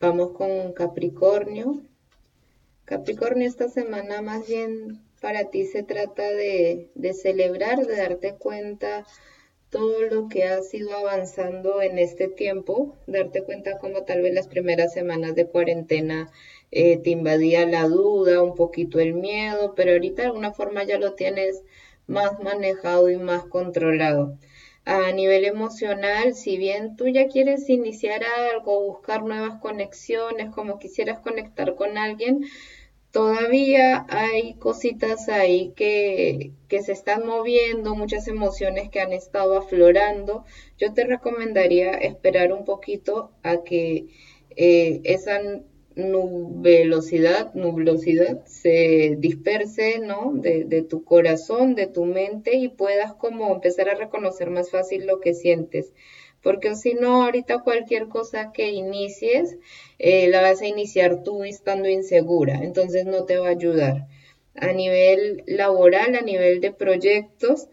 Vamos 0.00 0.32
con 0.32 0.72
Capricornio. 0.72 1.82
Capricornio, 2.84 3.46
esta 3.46 3.68
semana 3.68 4.20
más 4.20 4.48
bien 4.48 5.00
para 5.20 5.50
ti 5.50 5.64
se 5.64 5.84
trata 5.84 6.28
de, 6.28 6.90
de 6.96 7.12
celebrar, 7.14 7.86
de 7.86 7.96
darte 7.96 8.34
cuenta 8.34 9.06
todo 9.68 10.02
lo 10.02 10.28
que 10.28 10.42
has 10.42 10.74
ido 10.74 10.92
avanzando 10.96 11.80
en 11.82 11.98
este 11.98 12.26
tiempo, 12.26 12.96
darte 13.06 13.44
cuenta 13.44 13.78
como 13.78 14.02
tal 14.02 14.22
vez 14.22 14.34
las 14.34 14.48
primeras 14.48 14.92
semanas 14.92 15.36
de 15.36 15.46
cuarentena 15.46 16.32
eh, 16.70 16.98
te 16.98 17.10
invadía 17.10 17.66
la 17.66 17.88
duda, 17.88 18.42
un 18.42 18.54
poquito 18.54 19.00
el 19.00 19.14
miedo, 19.14 19.74
pero 19.74 19.92
ahorita 19.92 20.22
de 20.22 20.28
alguna 20.28 20.52
forma 20.52 20.84
ya 20.84 20.98
lo 20.98 21.14
tienes 21.14 21.62
más 22.06 22.38
manejado 22.40 23.10
y 23.10 23.16
más 23.16 23.44
controlado. 23.46 24.38
A 24.84 25.12
nivel 25.12 25.44
emocional, 25.44 26.34
si 26.34 26.56
bien 26.56 26.96
tú 26.96 27.08
ya 27.08 27.28
quieres 27.28 27.68
iniciar 27.68 28.22
algo, 28.24 28.82
buscar 28.82 29.22
nuevas 29.22 29.60
conexiones, 29.60 30.50
como 30.50 30.78
quisieras 30.78 31.20
conectar 31.20 31.74
con 31.74 31.98
alguien, 31.98 32.44
todavía 33.12 34.06
hay 34.08 34.54
cositas 34.54 35.28
ahí 35.28 35.72
que, 35.76 36.52
que, 36.68 36.82
se 36.82 36.92
están 36.92 37.26
moviendo, 37.26 37.94
muchas 37.94 38.28
emociones 38.28 38.88
que 38.90 39.00
han 39.00 39.12
estado 39.12 39.58
aflorando. 39.58 40.44
Yo 40.78 40.92
te 40.94 41.04
recomendaría 41.04 41.92
esperar 41.92 42.52
un 42.52 42.64
poquito 42.64 43.32
a 43.42 43.62
que 43.62 44.06
eh, 44.56 45.00
esa 45.04 45.40
nubelosidad, 45.96 47.52
nublosidad 47.54 48.44
se 48.46 49.16
disperse, 49.18 49.98
¿no? 49.98 50.32
De, 50.34 50.64
de, 50.64 50.82
tu 50.82 51.04
corazón, 51.04 51.74
de 51.74 51.86
tu 51.86 52.04
mente 52.04 52.56
y 52.56 52.68
puedas 52.68 53.14
como 53.14 53.52
empezar 53.54 53.88
a 53.88 53.94
reconocer 53.94 54.50
más 54.50 54.70
fácil 54.70 55.06
lo 55.06 55.20
que 55.20 55.34
sientes 55.34 55.92
porque 56.42 56.74
si 56.74 56.94
no, 56.94 57.24
ahorita 57.24 57.62
cualquier 57.62 58.08
cosa 58.08 58.52
que 58.52 58.70
inicies, 58.70 59.58
eh, 59.98 60.28
la 60.28 60.40
vas 60.40 60.62
a 60.62 60.66
iniciar 60.66 61.22
tú 61.22 61.44
estando 61.44 61.88
insegura, 61.88 62.60
entonces 62.62 63.04
no 63.04 63.24
te 63.24 63.38
va 63.38 63.48
a 63.48 63.50
ayudar. 63.50 64.06
A 64.54 64.72
nivel 64.72 65.42
laboral, 65.46 66.14
a 66.14 66.22
nivel 66.22 66.60
de 66.60 66.72
proyectos, 66.72 67.68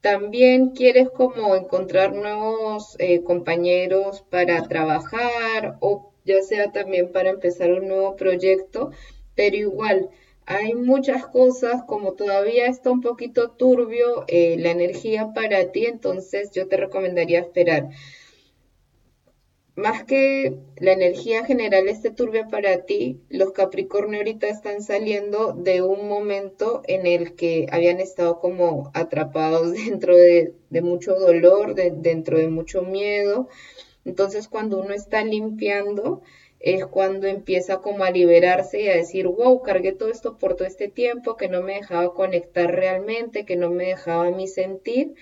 también 0.00 0.70
quieres 0.70 1.08
como 1.10 1.54
encontrar 1.54 2.12
nuevos 2.12 2.96
eh, 2.98 3.22
compañeros 3.22 4.24
para 4.30 4.62
trabajar 4.68 5.76
o 5.80 6.11
ya 6.24 6.42
sea 6.42 6.72
también 6.72 7.12
para 7.12 7.30
empezar 7.30 7.72
un 7.72 7.88
nuevo 7.88 8.16
proyecto, 8.16 8.90
pero 9.34 9.56
igual 9.56 10.10
hay 10.46 10.74
muchas 10.74 11.26
cosas, 11.26 11.82
como 11.86 12.14
todavía 12.14 12.66
está 12.66 12.90
un 12.90 13.00
poquito 13.00 13.50
turbio 13.50 14.24
eh, 14.28 14.56
la 14.58 14.70
energía 14.70 15.32
para 15.34 15.70
ti, 15.70 15.86
entonces 15.86 16.50
yo 16.52 16.66
te 16.68 16.76
recomendaría 16.76 17.40
esperar. 17.40 17.90
Más 19.74 20.04
que 20.04 20.58
la 20.76 20.92
energía 20.92 21.44
general 21.44 21.88
esté 21.88 22.10
turbia 22.10 22.46
para 22.48 22.84
ti, 22.84 23.22
los 23.30 23.52
Capricornio 23.52 24.18
ahorita 24.18 24.46
están 24.46 24.82
saliendo 24.82 25.52
de 25.54 25.80
un 25.80 26.08
momento 26.08 26.82
en 26.86 27.06
el 27.06 27.34
que 27.34 27.66
habían 27.70 27.98
estado 27.98 28.38
como 28.38 28.90
atrapados 28.92 29.72
dentro 29.86 30.14
de, 30.14 30.52
mucho 30.82 31.14
dolor, 31.14 31.74
dentro 31.74 32.38
de 32.38 32.48
mucho 32.48 32.82
miedo. 32.82 33.48
Entonces 34.04 34.48
cuando 34.48 34.80
uno 34.80 34.94
está 34.94 35.24
limpiando, 35.24 36.22
es 36.60 36.86
cuando 36.86 37.26
empieza 37.26 37.78
como 37.80 38.04
a 38.04 38.10
liberarse 38.10 38.80
y 38.82 38.88
a 38.88 38.94
decir, 38.96 39.26
wow, 39.26 39.62
cargué 39.62 39.92
todo 39.92 40.10
esto 40.10 40.38
por 40.38 40.54
todo 40.54 40.66
este 40.68 40.88
tiempo, 40.88 41.36
que 41.36 41.48
no 41.48 41.62
me 41.62 41.74
dejaba 41.74 42.14
conectar 42.14 42.70
realmente, 42.72 43.44
que 43.44 43.56
no 43.56 43.70
me 43.70 43.86
dejaba 43.86 44.30
mi 44.30 44.46
sentir. 44.46 45.14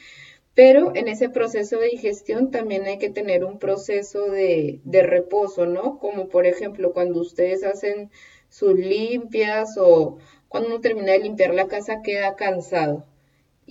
Pero 0.55 0.93
en 0.95 1.09
ese 1.09 1.29
proceso 1.31 1.79
de 1.79 1.89
digestión 1.89 2.51
también 2.51 2.85
hay 2.87 2.99
que 2.99 3.09
tener 3.11 3.45
un 3.45 3.59
proceso 3.59 4.31
de, 4.31 4.81
de 4.85 5.03
reposo, 5.03 5.67
¿no? 5.67 5.99
Como 5.99 6.29
por 6.29 6.47
ejemplo 6.47 6.93
cuando 6.93 7.21
ustedes 7.21 7.65
hacen 7.65 8.11
sus 8.49 8.75
limpias 8.75 9.77
o 9.79 10.19
cuando 10.49 10.69
uno 10.71 10.81
termina 10.81 11.13
de 11.13 11.21
limpiar 11.21 11.55
la 11.55 11.69
casa 11.69 12.03
queda 12.03 12.37
cansado. 12.37 13.07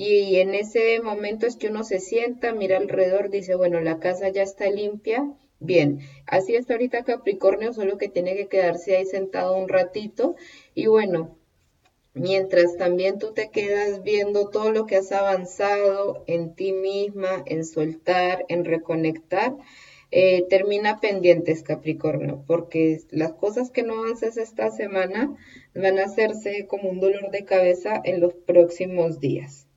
Y 0.02 0.38
en 0.38 0.56
ese 0.56 1.02
momento 1.02 1.46
es 1.46 1.58
que 1.58 1.68
uno 1.68 1.84
se 1.84 2.00
sienta, 2.00 2.54
mira 2.54 2.78
alrededor, 2.78 3.30
dice, 3.30 3.56
bueno, 3.56 3.82
la 3.82 4.00
casa 4.00 4.30
ya 4.30 4.44
está 4.44 4.70
limpia, 4.70 5.28
Bien, 5.62 6.00
así 6.26 6.56
está 6.56 6.76
ahorita 6.76 7.04
Capricornio, 7.04 7.74
solo 7.74 7.98
que 7.98 8.08
tiene 8.08 8.34
que 8.34 8.48
quedarse 8.48 8.96
ahí 8.96 9.06
sentado 9.06 9.58
un 9.58 9.68
ratito. 9.68 10.38
Y 10.74 10.88
bueno, 10.88 11.38
mientras 12.14 12.78
también 12.78 13.20
tú 13.20 13.34
te 13.34 13.50
quedas 13.50 14.02
viendo 14.04 14.50
todo 14.52 14.72
lo 14.72 14.86
que 14.86 14.96
has 14.96 15.12
avanzado 15.12 16.24
en 16.28 16.56
ti 16.56 16.72
misma, 16.72 17.44
en 17.46 17.66
soltar, 17.66 18.46
en 18.48 18.64
reconectar, 18.64 19.54
eh, 20.12 20.46
termina 20.48 21.02
pendientes 21.02 21.62
Capricornio, 21.62 22.46
porque 22.48 23.02
las 23.10 23.34
cosas 23.34 23.70
que 23.70 23.84
no 23.84 24.00
avances 24.00 24.38
esta 24.38 24.72
semana 24.72 25.36
van 25.76 26.00
a 26.00 26.06
hacerse 26.06 26.68
como 26.68 26.90
un 26.90 27.02
dolor 27.02 27.32
de 27.32 27.44
cabeza 27.44 28.00
en 28.06 28.22
los 28.22 28.34
próximos 28.34 29.20
días. 29.20 29.69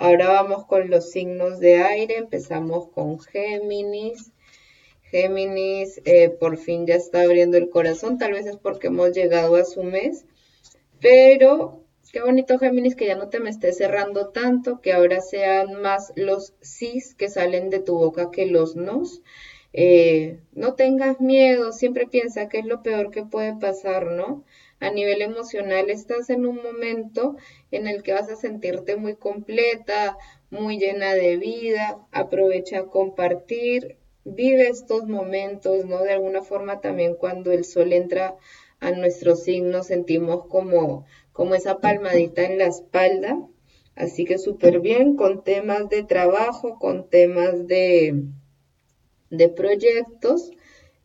Ahora 0.00 0.28
vamos 0.28 0.64
con 0.64 0.90
los 0.90 1.10
signos 1.10 1.58
de 1.58 1.82
aire, 1.82 2.18
empezamos 2.18 2.86
con 2.90 3.18
Géminis. 3.18 4.30
Géminis 5.10 6.00
eh, 6.04 6.28
por 6.28 6.56
fin 6.56 6.86
ya 6.86 6.94
está 6.94 7.22
abriendo 7.22 7.56
el 7.56 7.68
corazón, 7.68 8.16
tal 8.16 8.34
vez 8.34 8.46
es 8.46 8.56
porque 8.58 8.86
hemos 8.86 9.10
llegado 9.10 9.56
a 9.56 9.64
su 9.64 9.82
mes, 9.82 10.24
pero 11.00 11.82
qué 12.12 12.20
bonito 12.20 12.60
Géminis 12.60 12.94
que 12.94 13.08
ya 13.08 13.16
no 13.16 13.28
te 13.28 13.40
me 13.40 13.50
estés 13.50 13.78
cerrando 13.78 14.28
tanto, 14.28 14.80
que 14.80 14.92
ahora 14.92 15.20
sean 15.20 15.82
más 15.82 16.12
los 16.14 16.54
sís 16.60 17.16
que 17.16 17.28
salen 17.28 17.68
de 17.68 17.80
tu 17.80 17.98
boca 17.98 18.30
que 18.30 18.46
los 18.46 18.76
nos. 18.76 19.20
Eh, 19.72 20.38
no 20.52 20.74
tengas 20.74 21.20
miedo, 21.20 21.72
siempre 21.72 22.06
piensa 22.06 22.48
que 22.48 22.60
es 22.60 22.66
lo 22.66 22.84
peor 22.84 23.10
que 23.10 23.24
puede 23.24 23.56
pasar, 23.56 24.06
¿no? 24.12 24.44
A 24.80 24.90
nivel 24.90 25.22
emocional 25.22 25.90
estás 25.90 26.30
en 26.30 26.46
un 26.46 26.62
momento 26.62 27.36
en 27.70 27.88
el 27.88 28.02
que 28.02 28.12
vas 28.12 28.30
a 28.30 28.36
sentirte 28.36 28.96
muy 28.96 29.16
completa, 29.16 30.16
muy 30.50 30.78
llena 30.78 31.14
de 31.14 31.36
vida, 31.36 31.98
aprovecha 32.12 32.80
a 32.80 32.86
compartir, 32.86 33.96
vive 34.24 34.68
estos 34.68 35.06
momentos, 35.06 35.84
¿no? 35.84 36.02
De 36.02 36.12
alguna 36.12 36.42
forma 36.42 36.80
también 36.80 37.14
cuando 37.14 37.50
el 37.50 37.64
sol 37.64 37.92
entra 37.92 38.36
a 38.80 38.92
nuestro 38.92 39.34
signo 39.34 39.82
sentimos 39.82 40.46
como, 40.46 41.06
como 41.32 41.54
esa 41.54 41.80
palmadita 41.80 42.42
en 42.44 42.58
la 42.58 42.66
espalda. 42.66 43.38
Así 43.96 44.24
que 44.24 44.38
súper 44.38 44.78
bien 44.78 45.16
con 45.16 45.42
temas 45.42 45.88
de 45.88 46.04
trabajo, 46.04 46.78
con 46.78 47.10
temas 47.10 47.66
de, 47.66 48.22
de 49.30 49.48
proyectos. 49.48 50.52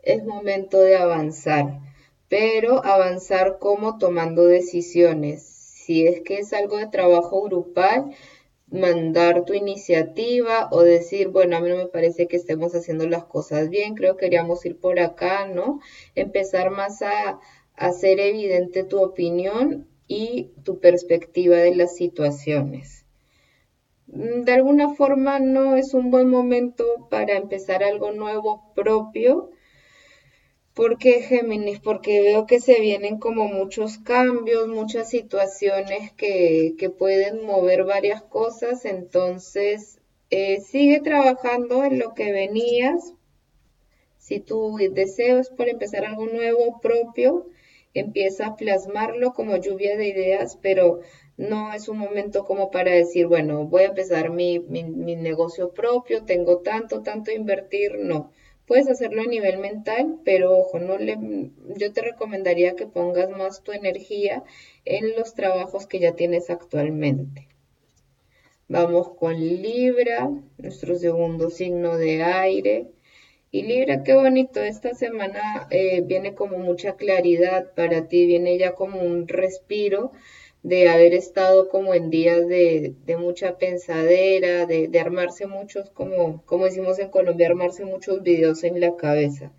Es 0.04 0.24
momento 0.24 0.80
de 0.80 0.96
avanzar, 0.96 1.80
pero 2.34 2.84
avanzar 2.84 3.60
como 3.60 4.00
tomando 4.00 4.46
decisiones. 4.46 5.44
Si 5.44 6.08
es 6.08 6.22
que 6.22 6.40
es 6.40 6.52
algo 6.52 6.78
de 6.78 6.88
trabajo 6.88 7.44
grupal, 7.44 8.16
mandar 8.72 9.46
tu 9.46 9.54
iniciativa 9.54 10.68
o 10.72 10.82
decir, 10.82 11.28
bueno, 11.28 11.56
a 11.56 11.60
mí 11.60 11.70
no 11.70 11.76
me 11.76 11.86
parece 11.86 12.28
que 12.28 12.38
estemos 12.38 12.74
haciendo 12.74 13.08
las 13.08 13.26
cosas 13.26 13.70
bien, 13.70 13.94
creo 13.94 14.18
que 14.18 14.26
queríamos 14.26 14.66
ir 14.66 14.80
por 14.80 15.00
acá, 15.00 15.46
¿no? 15.46 15.80
Empezar 16.16 16.72
más 16.72 17.04
a, 17.04 17.40
hacer 17.76 18.20
evidente 18.20 18.84
tu 18.84 19.04
opinión 19.04 19.88
y 20.08 20.54
tu 20.64 20.80
perspectiva 20.80 21.58
de 21.58 21.76
las 21.76 21.96
situaciones. 21.96 23.06
De 24.08 24.52
alguna 24.54 24.90
forma 24.96 25.38
no 25.38 25.76
es 25.76 25.94
un 25.94 26.10
buen 26.10 26.32
momento 26.32 26.84
para 27.12 27.38
empezar 27.38 27.84
algo 27.84 28.12
nuevo 28.12 28.74
propio, 28.74 29.52
¿Por 30.74 30.98
qué 30.98 31.22
Géminis? 31.22 31.80
Porque 31.80 32.20
veo 32.22 32.48
que 32.48 32.60
se 32.60 32.80
vienen 32.80 33.20
como 33.20 33.48
muchos 33.48 34.00
cambios, 34.00 34.68
muchas 34.68 35.08
situaciones 35.08 36.12
que, 36.14 36.74
que 36.80 36.90
pueden 36.90 37.46
mover 37.46 37.84
varias 37.84 38.24
cosas, 38.24 38.86
entonces 38.86 40.00
eh, 40.32 40.62
sigue 40.62 41.00
trabajando 41.00 41.84
en 41.84 42.00
lo 42.00 42.16
que 42.16 42.32
venías. 42.32 43.14
Si 44.18 44.40
tu 44.40 44.78
deseo 44.92 45.38
es 45.38 45.50
por 45.50 45.70
empezar 45.70 46.06
algo 46.06 46.26
nuevo 46.26 46.80
propio, 46.82 47.46
empieza 47.94 48.48
a 48.48 48.56
plasmarlo 48.56 49.34
como 49.34 49.58
lluvia 49.58 49.96
de 49.96 50.08
ideas, 50.08 50.58
pero 50.60 51.02
no 51.38 51.72
es 51.74 51.88
un 51.88 52.00
momento 52.00 52.46
como 52.46 52.72
para 52.72 52.92
decir, 52.92 53.28
bueno, 53.28 53.66
voy 53.68 53.84
a 53.84 53.88
empezar 53.90 54.32
mi, 54.32 54.60
mi, 54.60 54.84
mi 54.84 55.16
negocio 55.16 55.72
propio, 55.72 56.24
tengo 56.26 56.62
tanto, 56.62 57.04
tanto 57.04 57.32
invertir, 57.32 58.00
no 58.00 58.32
Puedes 58.66 58.88
hacerlo 58.88 59.22
a 59.22 59.28
nivel 59.28 59.58
mental, 59.58 60.20
pero 60.24 60.58
ojo, 60.58 60.80
no 60.80 60.98
le, 60.98 61.18
yo 61.78 61.92
te 61.92 62.02
recomendaría 62.02 62.76
que 62.76 62.88
pongas 62.88 63.30
más 63.30 63.62
tu 63.62 63.74
energía 63.74 64.44
en 64.86 65.16
los 65.16 65.34
trabajos 65.34 65.86
que 65.86 66.00
ya 66.00 66.14
tienes 66.14 66.50
actualmente. 66.50 67.50
Vamos 68.70 69.10
con 69.16 69.38
Libra, 69.38 70.32
nuestro 70.58 70.96
segundo 70.96 71.50
signo 71.50 71.98
de 71.98 72.24
aire. 72.24 72.88
Y 73.52 73.64
Libra, 73.64 74.04
qué 74.04 74.16
bonito, 74.16 74.62
esta 74.62 74.94
semana 74.96 75.68
eh, 75.70 76.02
viene 76.02 76.34
como 76.34 76.58
mucha 76.58 76.96
claridad 76.96 77.74
para 77.76 78.08
ti, 78.08 78.26
viene 78.26 78.58
ya 78.58 78.74
como 78.74 79.02
un 79.02 79.28
respiro 79.28 80.12
de 80.64 80.88
haber 80.88 81.14
estado 81.14 81.68
como 81.70 81.94
en 81.94 82.10
días 82.10 82.48
de, 82.48 82.96
mucha 83.20 83.58
pensadera, 83.58 84.66
de, 84.66 85.00
armarse 85.00 85.46
muchos, 85.46 85.90
como, 85.90 86.44
como 86.46 86.66
decimos 86.66 87.00
en 87.00 87.10
Colombia, 87.10 87.48
armarse 87.48 87.86
muchos 87.86 88.24
videos 88.24 88.64
en 88.64 88.80
la 88.80 88.96
cabeza. 88.96 89.52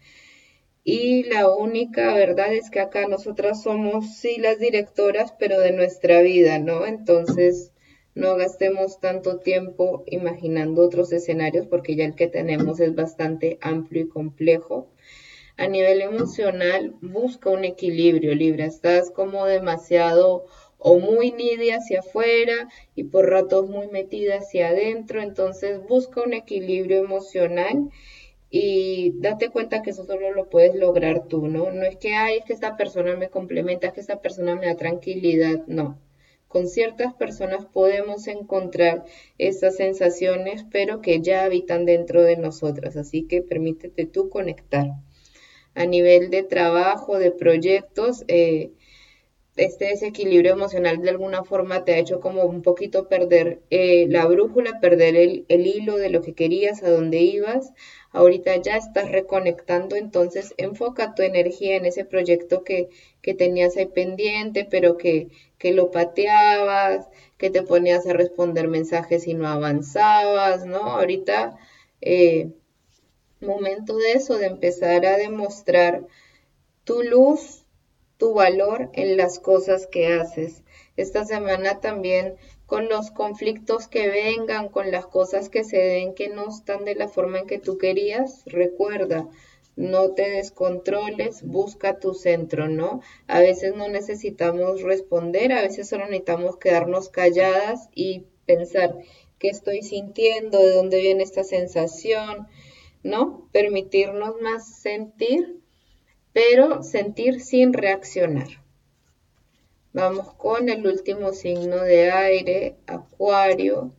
Y 0.83 1.25
la 1.25 1.51
única 1.51 2.14
verdad 2.14 2.53
es 2.55 2.71
que 2.71 2.81
acá 2.81 3.07
nosotras 3.07 3.62
somos 3.62 4.17
sí 4.17 4.38
las 4.38 4.59
directoras, 4.59 5.35
pero 5.38 5.61
de 5.61 5.73
nuestra 5.73 6.23
vida, 6.23 6.59
¿no? 6.59 6.87
Entonces, 6.87 7.73
no 8.14 8.37
gastemos 8.37 9.01
tanto 9.01 9.38
tiempo 9.40 10.05
imaginando 10.07 10.83
otros 10.83 11.12
escenarios 11.12 11.67
porque 11.67 11.97
ya 11.97 12.05
el 12.05 12.14
que 12.14 12.29
tenemos 12.29 12.81
es 12.81 12.95
bastante 12.95 13.59
amplio 13.61 14.05
y 14.05 14.09
complejo. 14.09 14.88
A 15.57 15.69
nivel 15.69 16.01
emocional, 16.03 16.95
busca 17.01 17.49
un 17.51 17.64
equilibrio, 17.64 18.35
Libra. 18.35 18.67
Estás 18.67 19.11
como 19.11 19.47
demasiado 19.47 20.47
o 20.87 20.99
muy 20.99 21.33
needy 21.33 21.70
hacia 21.70 22.01
afuera 22.01 22.68
y 22.94 23.05
por 23.05 23.31
ratos 23.31 23.70
muy 23.70 23.88
metida 23.88 24.37
hacia 24.37 24.68
adentro. 24.68 25.23
Entonces 25.23 25.81
busca 25.88 26.23
un 26.23 26.35
equilibrio 26.35 26.99
emocional 26.99 27.88
y 28.51 29.12
date 29.16 29.49
cuenta 29.49 29.81
que 29.81 29.90
eso 29.90 30.05
solo 30.05 30.31
lo 30.33 30.51
puedes 30.51 30.75
lograr 30.75 31.27
tú, 31.27 31.49
¿no? 31.49 31.73
No 31.73 31.87
es 31.87 31.97
que, 31.97 32.14
ay, 32.14 32.37
es 32.37 32.44
que 32.44 32.53
esta 32.53 32.77
persona 32.77 33.16
me 33.16 33.31
complementa, 33.31 33.87
es 33.87 33.94
que 33.94 34.01
esta 34.01 34.20
persona 34.20 34.57
me 34.57 34.66
da 34.66 34.77
tranquilidad, 34.77 35.66
no. 35.66 35.99
Con 36.49 36.68
ciertas 36.68 37.14
personas 37.14 37.64
podemos 37.64 38.29
encontrar 38.29 39.07
esas 39.38 39.77
sensaciones, 39.77 40.66
pero 40.70 41.01
que 41.01 41.23
ya 41.23 41.44
habitan 41.44 41.87
dentro 41.87 42.23
de 42.23 42.37
nosotras, 42.37 42.99
así 42.99 43.23
que 43.23 43.40
permítete 43.40 44.05
tú 44.05 44.29
conectar. 44.29 44.88
A 45.75 45.87
nivel 45.87 46.29
de 46.29 46.42
trabajo, 46.42 47.18
de 47.18 47.31
proyectos, 47.31 48.25
eh, 48.29 48.70
este 49.57 49.87
desequilibrio 49.87 50.53
emocional 50.53 51.01
de 51.01 51.11
alguna 51.11 51.45
forma 51.45 51.85
te 51.85 51.95
ha 51.95 51.99
hecho 51.99 52.21
como 52.21 52.45
un 52.45 52.62
poquito 52.62 53.09
perder 53.09 53.61
eh, 53.71 54.07
la 54.09 54.27
brújula, 54.27 54.81
perder 54.81 55.17
el, 55.17 55.47
hilo 55.49 55.97
de 55.97 56.11
lo 56.11 56.23
que 56.23 56.35
querías, 56.35 56.83
a 56.83 56.90
dónde 56.90 57.19
ibas. 57.21 57.73
Ahorita 58.11 58.57
ya 58.57 58.77
estás 58.77 59.11
reconectando, 59.11 59.97
entonces 59.97 60.55
enfoca 60.57 61.14
tu 61.14 61.23
energía 61.23 61.77
en 61.77 61.85
ese 61.85 62.05
proyecto 62.05 62.64
que, 62.64 62.88
que 63.23 63.35
tenías 63.35 63.77
ahí 63.77 63.87
pendiente, 63.87 64.67
pero 64.69 64.97
que, 64.97 65.29
que 65.59 65.73
lo 65.73 65.90
pateabas, 65.90 67.07
que 67.38 67.51
te 67.51 67.62
ponías 67.62 68.07
a 68.07 68.12
responder 68.12 68.69
mensajes 68.69 69.27
y 69.27 69.35
no 69.35 69.49
avanzabas, 69.49 70.64
¿no? 70.67 70.79
Ahorita, 70.79 71.57
eh, 72.01 72.51
momento 73.40 73.97
de 73.97 74.12
eso, 74.12 74.37
de 74.38 74.47
empezar 74.47 75.07
a 75.07 75.17
demostrar 75.17 76.07
tu 76.85 77.03
luz 77.03 77.63
tu 78.16 78.35
valor 78.35 78.90
en 78.92 79.16
las 79.16 79.38
cosas 79.38 79.87
que 79.87 80.09
haces. 80.09 80.62
Esta 80.96 81.24
semana 81.24 81.81
también 81.81 82.37
con 82.66 82.88
los 82.88 83.11
conflictos 83.11 83.88
que 83.88 84.09
vengan, 84.09 84.68
con 84.68 84.90
las 84.90 85.07
cosas 85.07 85.48
que 85.48 85.64
se 85.64 85.79
den 85.79 86.14
que 86.14 86.29
no 86.29 86.48
están 86.48 86.85
de 86.85 86.94
la 86.94 87.09
forma 87.09 87.40
en 87.40 87.46
que 87.46 87.59
tú 87.59 87.79
querías, 87.79 88.42
recuerda, 88.46 89.29
no 89.77 90.12
te 90.12 90.31
descontroles, 90.31 91.42
busca 91.42 91.98
tu 91.98 92.14
centro, 92.14 92.68
¿no? 92.68 93.00
A 93.27 93.40
veces 93.40 93.74
no 93.74 93.88
necesitamos 93.88 94.83
responder, 94.83 95.53
a 95.53 95.62
veces 95.62 95.88
solo 95.88 96.05
necesitamos 96.05 96.57
quedarnos 96.59 97.09
calladas 97.09 97.88
y 97.94 98.24
pensar 98.46 98.96
qué 99.38 99.48
estoy 99.48 99.83
sintiendo, 99.83 100.59
de 100.59 100.70
dónde 100.70 101.00
viene 101.00 101.24
esta 101.24 101.42
sensación, 101.42 102.46
¿no? 103.03 103.48
Permitirnos 103.53 104.40
más 104.40 104.81
sentir 104.81 105.61
pero 106.35 106.83
sentir 106.83 107.40
sin 107.40 107.73
reaccionar. 107.73 108.49
Vamos 109.94 110.35
con 110.35 110.68
el 110.68 110.85
último 110.87 111.33
signo 111.33 111.77
de 111.77 112.11
aire, 112.11 112.77
Acuario. 112.87 113.94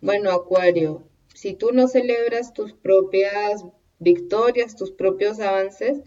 Bueno, 0.00 0.30
Acuario, 0.30 1.02
si 1.34 1.54
tú 1.54 1.72
no 1.72 1.88
celebras 1.88 2.54
tus 2.54 2.72
propias 2.72 3.64
victorias, 3.98 4.76
tus 4.76 4.92
propios 4.92 5.40
avances, 5.40 5.98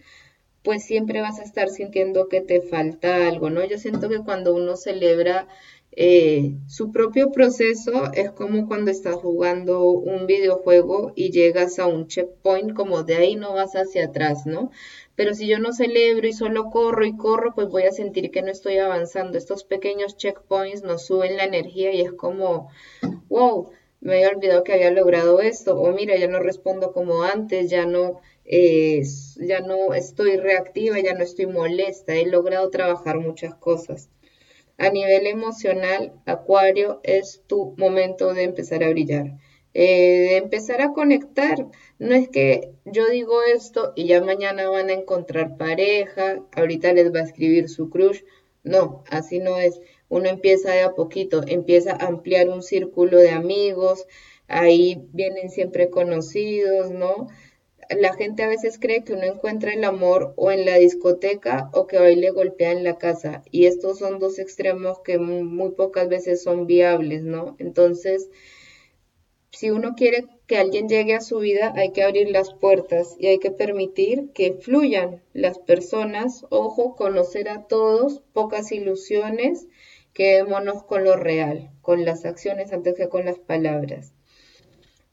pues 0.64 0.86
siempre 0.86 1.20
vas 1.20 1.40
a 1.40 1.44
estar 1.44 1.68
sintiendo 1.70 2.30
que 2.30 2.40
te 2.40 2.62
falta 2.62 3.28
algo, 3.28 3.50
¿no? 3.50 3.66
Yo 3.66 3.78
siento 3.78 4.08
que 4.08 4.20
cuando 4.24 4.56
uno 4.56 4.78
celebra 4.78 5.50
eh, 5.92 6.54
su 6.68 6.92
propio 6.92 7.32
proceso 7.32 8.12
es 8.14 8.30
como 8.32 8.68
cuando 8.68 8.92
estás 8.92 9.16
jugando 9.16 9.90
un 9.90 10.28
videojuego 10.28 11.12
y 11.16 11.32
llegas 11.32 11.80
a 11.80 11.88
un 11.88 12.08
checkpoint, 12.08 12.74
como 12.74 13.04
de 13.04 13.16
ahí 13.16 13.36
no 13.36 13.54
vas 13.54 13.74
hacia 13.74 14.06
atrás, 14.06 14.46
¿no? 14.46 14.72
Pero 15.18 15.34
si 15.34 15.48
yo 15.48 15.58
no 15.58 15.74
celebro 15.74 16.28
y 16.28 16.32
solo 16.32 16.70
corro 16.70 17.04
y 17.04 17.18
corro, 17.18 17.56
pues 17.56 17.70
voy 17.70 17.84
a 17.84 17.92
sentir 17.92 18.30
que 18.30 18.44
no 18.44 18.52
estoy 18.52 18.78
avanzando. 18.78 19.40
Estos 19.40 19.64
pequeños 19.64 20.16
checkpoints 20.16 20.84
nos 20.84 21.08
suben 21.08 21.38
la 21.38 21.46
energía 21.46 21.92
y 21.92 22.02
es 22.02 22.14
como, 22.14 22.70
wow, 23.28 23.72
me 24.00 24.14
había 24.14 24.30
olvidado 24.30 24.64
que 24.64 24.74
había 24.74 24.92
logrado 24.92 25.42
esto, 25.42 25.76
o 25.80 25.92
mira, 25.92 26.16
ya 26.18 26.28
no 26.28 26.40
respondo 26.40 26.94
como 26.94 27.24
antes, 27.24 27.68
ya 27.72 27.88
no, 27.88 28.22
eh, 28.46 29.02
ya 29.38 29.62
no 29.62 29.96
estoy 29.96 30.38
reactiva, 30.38 31.00
ya 31.00 31.16
no 31.16 31.24
estoy 31.24 31.48
molesta, 31.48 32.14
he 32.14 32.28
logrado 32.28 32.70
trabajar 32.70 33.18
muchas 33.18 33.56
cosas. 33.56 34.10
A 34.78 34.92
nivel 34.92 35.26
emocional, 35.26 36.14
Acuario, 36.28 37.00
es 37.02 37.42
tu 37.48 37.74
momento 37.78 38.36
de 38.36 38.44
empezar 38.44 38.84
a 38.84 38.90
brillar, 38.90 39.40
eh, 39.80 40.38
empezar 40.38 40.82
a 40.82 40.92
conectar. 40.92 41.68
No 42.00 42.16
es 42.16 42.30
que 42.30 42.72
yo 42.84 43.08
digo 43.10 43.44
esto 43.44 43.94
y 43.96 44.08
ya 44.08 44.24
mañana 44.24 44.68
van 44.70 44.90
a 44.90 44.94
encontrar 44.94 45.56
pareja, 45.56 46.44
ahorita 46.54 46.94
les 46.94 47.14
va 47.14 47.20
a 47.20 47.26
escribir 47.26 47.70
su 47.70 47.92
crush. 47.92 48.24
No, 48.64 49.04
así 49.12 49.38
no 49.38 49.60
es. 49.60 49.80
Uno 50.10 50.30
empieza 50.30 50.72
de 50.72 50.82
a 50.82 50.96
poquito, 50.96 51.44
empieza 51.46 51.92
a 51.92 52.08
ampliar 52.08 52.50
un 52.50 52.64
círculo 52.64 53.20
de 53.20 53.30
amigos, 53.30 54.08
ahí 54.48 55.08
vienen 55.14 55.52
siempre 55.52 55.92
conocidos, 55.92 56.90
¿no? 56.90 57.28
la 57.90 58.14
gente 58.16 58.44
a 58.44 58.50
veces 58.50 58.80
cree 58.80 59.04
que 59.04 59.14
uno 59.14 59.24
encuentra 59.24 59.74
el 59.74 59.84
amor 59.84 60.34
o 60.38 60.52
en 60.52 60.66
la 60.66 60.78
discoteca 60.78 61.70
o 61.72 61.88
que 61.88 62.00
baile 62.00 62.32
golpea 62.32 62.72
en 62.72 62.84
la 62.84 62.98
casa. 62.98 63.44
Y 63.52 63.68
estos 63.68 64.00
son 64.00 64.18
dos 64.20 64.40
extremos 64.40 65.00
que 65.00 65.20
muy 65.20 65.72
pocas 65.72 66.10
veces 66.10 66.42
son 66.44 66.66
viables, 66.68 67.24
¿no? 67.24 67.56
Entonces, 67.60 68.30
si 69.58 69.72
uno 69.72 69.96
quiere 69.96 70.26
que 70.46 70.58
alguien 70.58 70.88
llegue 70.88 71.16
a 71.16 71.22
su 71.22 71.40
vida, 71.40 71.74
hay 71.76 71.92
que 71.92 72.04
abrir 72.04 72.30
las 72.30 72.54
puertas 72.54 73.16
y 73.18 73.26
hay 73.26 73.40
que 73.40 73.50
permitir 73.50 74.30
que 74.32 74.54
fluyan 74.54 75.24
las 75.34 75.58
personas. 75.58 76.46
Ojo, 76.52 76.96
conocer 76.96 77.50
a 77.50 77.64
todos, 77.64 78.22
pocas 78.34 78.72
ilusiones, 78.72 79.66
quedémonos 80.14 80.84
con 80.84 81.04
lo 81.04 81.16
real, 81.16 81.72
con 81.82 82.06
las 82.06 82.24
acciones 82.24 82.72
antes 82.72 82.94
que 82.94 83.10
con 83.10 83.26
las 83.26 83.40
palabras 83.40 84.14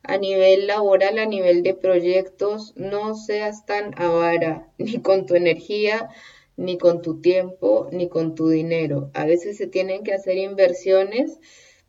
a 0.02 0.18
nivel 0.18 0.66
laboral, 0.66 1.18
a 1.18 1.24
nivel 1.24 1.62
de 1.62 1.72
proyectos, 1.72 2.74
no 2.76 3.14
seas 3.14 3.64
tan 3.64 3.98
avara 3.98 4.68
ni 4.78 5.00
con 5.00 5.24
tu 5.24 5.34
energía, 5.34 6.10
ni 6.56 6.76
con 6.76 7.00
tu 7.00 7.22
tiempo, 7.22 7.88
ni 7.90 8.08
con 8.08 8.34
tu 8.34 8.48
dinero. 8.50 9.10
A 9.14 9.24
veces 9.24 9.56
se 9.56 9.66
tienen 9.66 10.04
que 10.04 10.12
hacer 10.12 10.36
inversiones, 10.36 11.40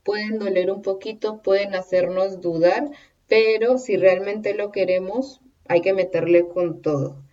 pueden 0.06 0.40
doler 0.40 0.72
un 0.72 0.82
poquito, 0.82 1.42
pueden 1.42 1.76
hacernos 1.76 2.40
dudar, 2.40 2.92
pero 3.28 3.78
si 3.78 3.98
realmente 3.98 4.54
lo 4.54 4.72
queremos, 4.72 5.42
hay 5.68 5.82
que 5.82 5.94
meterle 5.94 6.48
con 6.48 6.82
todo. 6.82 7.26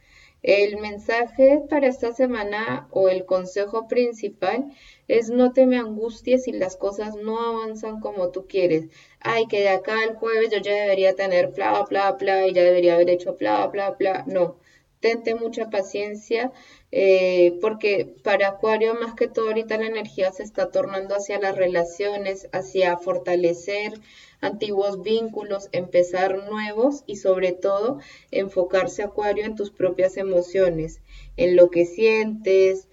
El 0.43 0.79
mensaje 0.79 1.63
para 1.71 1.87
esta 1.87 2.13
semana 2.13 2.89
o 2.91 3.09
el 3.09 3.27
consejo 3.27 3.87
principal 3.87 4.73
es 5.07 5.31
no 5.31 5.53
te 5.53 5.67
me 5.67 5.79
angusties 5.79 6.45
si 6.45 6.53
las 6.53 6.77
cosas 6.77 7.15
no 7.15 7.39
avanzan 7.39 8.01
como 8.01 8.31
tú 8.31 8.47
quieres. 8.49 8.89
Ay, 9.21 9.47
que 9.47 9.61
de 9.61 9.69
acá 9.69 10.01
al 10.03 10.17
jueves 10.17 10.51
yo 10.51 10.59
ya 10.59 10.73
debería 10.73 11.15
tener 11.15 11.53
bla, 11.53 11.85
bla, 11.89 12.13
bla, 12.13 12.49
y 12.49 12.55
ya 12.55 12.63
debería 12.65 12.95
haber 12.95 13.11
hecho 13.11 13.37
bla, 13.37 13.67
bla, 13.69 13.93
bla. 13.93 14.25
No, 14.27 14.57
tente 15.03 15.35
mucha 15.35 15.69
paciencia, 15.69 16.53
eh, 16.93 17.59
porque 17.61 18.15
para 18.23 18.49
Acuario 18.49 18.95
más 18.95 19.15
que 19.15 19.29
todo 19.29 19.49
ahorita 19.49 19.77
la 19.77 19.87
energía 19.87 20.33
se 20.33 20.45
está 20.45 20.71
tornando 20.71 21.15
hacia 21.15 21.39
las 21.39 21.57
relaciones, 21.57 22.49
hacia 22.53 22.97
fortalecer 22.97 23.93
antiguos 24.41 25.03
vínculos, 25.03 25.69
empezar 25.73 26.49
nuevos 26.49 27.03
y 27.07 27.17
sobre 27.17 27.53
todo 27.53 27.99
enfocarse 28.31 29.03
Acuario 29.03 29.45
en 29.45 29.57
tus 29.57 29.71
propias 29.71 30.17
emociones, 30.17 31.01
en 31.37 31.57
lo 31.57 31.69
que 31.69 31.85
sientes, 31.85 32.89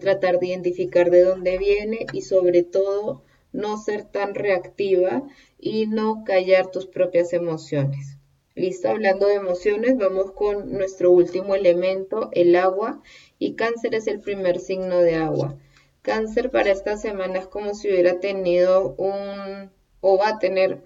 tratar 0.00 0.38
de 0.38 0.46
identificar 0.48 1.10
de 1.10 1.22
dónde 1.22 1.58
viene 1.58 2.06
y 2.12 2.22
sobre 2.22 2.62
todo 2.62 3.22
no 3.52 3.78
ser 3.78 4.04
tan 4.04 4.34
reactiva 4.34 5.22
y 5.58 5.86
no 5.86 6.24
callar 6.24 6.70
tus 6.70 6.86
propias 6.86 7.32
emociones. 7.32 8.18
Listo, 8.54 8.88
hablando 8.88 9.26
de 9.26 9.34
emociones, 9.34 9.96
vamos 9.96 10.32
con 10.32 10.72
nuestro 10.72 11.10
último 11.10 11.54
elemento, 11.54 12.28
el 12.32 12.54
agua, 12.54 13.02
y 13.38 13.54
cáncer 13.54 13.94
es 13.94 14.06
el 14.06 14.20
primer 14.20 14.60
signo 14.60 14.98
de 14.98 15.14
agua. 15.14 15.56
Cáncer 16.02 16.50
para 16.50 16.70
esta 16.70 16.98
semana 16.98 17.38
es 17.38 17.46
como 17.46 17.74
si 17.74 17.88
hubiera 17.88 18.20
tenido 18.20 18.94
un, 18.98 19.70
o 20.00 20.18
va 20.18 20.28
a 20.28 20.38
tener 20.38 20.82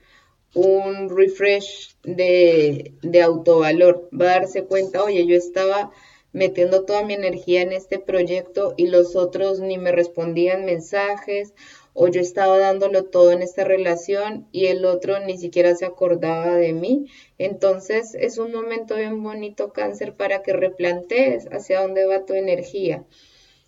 un 0.55 1.11
refresh 1.11 1.96
de, 2.05 2.94
de 3.02 3.22
autovalor, 3.22 4.09
va 4.12 4.26
a 4.26 4.40
darse 4.40 4.64
cuenta, 4.64 5.02
oye, 5.02 5.26
yo 5.26 5.37
estaba 5.37 5.90
metiendo 6.33 6.85
toda 6.85 7.02
mi 7.02 7.14
energía 7.14 7.62
en 7.62 7.72
este 7.72 7.98
proyecto 7.98 8.74
y 8.76 8.87
los 8.87 9.16
otros 9.16 9.59
ni 9.59 9.76
me 9.76 9.90
respondían 9.90 10.66
mensajes 10.66 11.52
o 11.96 12.09
yo 12.09 12.20
estaba 12.20 12.59
dándolo 12.59 13.04
todo 13.06 13.32
en 13.32 13.42
esta 13.42 13.64
relación 13.64 14.46
y 14.52 14.66
el 14.66 14.85
otro 14.85 15.18
ni 15.20 15.38
siquiera 15.38 15.74
se 15.74 15.87
acordaba 15.87 16.54
de 16.56 16.72
mí. 16.74 17.06
Entonces 17.38 18.14
es 18.14 18.38
un 18.38 18.52
momento 18.52 18.96
bien 18.96 19.22
bonito 19.22 19.72
cáncer 19.72 20.14
para 20.14 20.42
que 20.42 20.52
replantees 20.52 21.46
hacia 21.50 21.80
dónde 21.80 22.06
va 22.06 22.26
tu 22.26 22.35
energía. 22.35 23.04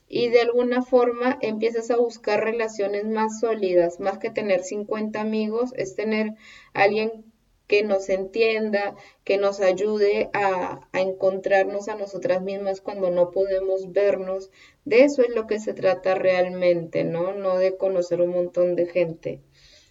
y 0.09 0.29
de 0.31 0.41
alguna 0.41 0.83
forma 0.83 1.39
empiezas 1.43 1.91
a 1.91 1.97
buscar 1.99 2.43
relaciones 2.43 3.05
más 3.05 3.41
sólidas, 3.41 4.01
más 4.01 4.19
que 4.19 4.31
tener 4.31 4.63
50 4.63 5.21
amigos, 5.21 5.73
es 5.77 5.95
tener 5.97 6.35
alguien 6.73 7.28
que 7.69 7.85
nos 7.85 8.09
entienda, 8.09 8.97
que 9.25 9.37
nos 9.37 9.61
ayude 9.61 10.31
a, 10.33 10.89
encontrarnos 10.95 11.89
a 11.89 11.95
nosotras 11.97 12.43
mismas 12.43 12.81
cuando 12.81 13.11
no 13.11 13.31
podemos 13.31 13.93
vernos. 13.93 14.51
De 14.85 15.05
eso 15.05 15.23
es 15.23 15.31
lo 15.31 15.47
que 15.47 15.61
se 15.61 15.75
trata 15.75 16.15
realmente, 16.15 17.05
¿no? 17.05 17.35
No 17.35 17.59
de 17.59 17.77
conocer 17.77 18.23
un 18.23 18.31
montón 18.31 18.75
de 18.75 18.87
gente. 18.87 19.43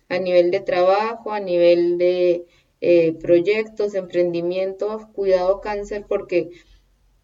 A 0.10 0.20
nivel 0.20 0.52
de 0.52 0.60
trabajo, 0.62 1.32
a 1.32 1.40
nivel 1.40 1.98
de 2.00 2.46
eh, 2.82 3.13
proyectos, 3.13 3.94
emprendimientos, 3.94 5.06
cuidado 5.13 5.62
cáncer, 5.62 6.06
porque 6.08 6.50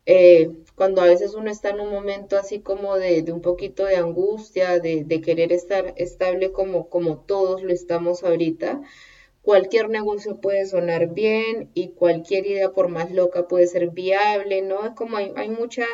eh, 0.06 0.52
cuando 0.76 1.02
a 1.02 1.06
veces 1.06 1.34
uno 1.34 1.50
está 1.50 1.70
en 1.70 1.80
un 1.80 1.90
momento 1.90 2.38
así 2.38 2.60
como 2.60 2.96
de, 2.98 3.24
un 3.32 3.42
poquito 3.42 3.86
de 3.86 3.96
angustia, 3.96 4.80
de, 4.80 5.04
de, 5.04 5.22
querer 5.22 5.52
estar 5.54 5.94
estable 5.98 6.52
como, 6.52 6.90
como 6.90 7.20
todos 7.20 7.64
lo 7.64 7.72
estamos 7.72 8.24
ahorita, 8.24 8.82
cualquier 9.44 9.90
negocio 9.90 10.40
puede 10.40 10.66
sonar 10.66 11.14
bien 11.14 11.70
y 11.74 11.90
cualquier 11.90 12.48
idea, 12.48 12.72
por 12.72 12.88
más 12.88 13.12
loca, 13.12 13.48
puede 13.48 13.68
ser 13.68 13.90
viable, 13.90 14.62
¿no? 14.62 14.86
Es 14.86 14.94
como 14.94 15.18
hay, 15.18 15.50
mucha 15.50 15.86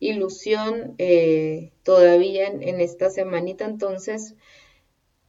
ilusión 0.00 0.96
eh, 0.98 1.72
todavía 1.84 2.48
en, 2.48 2.80
esta 2.80 3.08
semanita, 3.08 3.64
entonces 3.64 4.34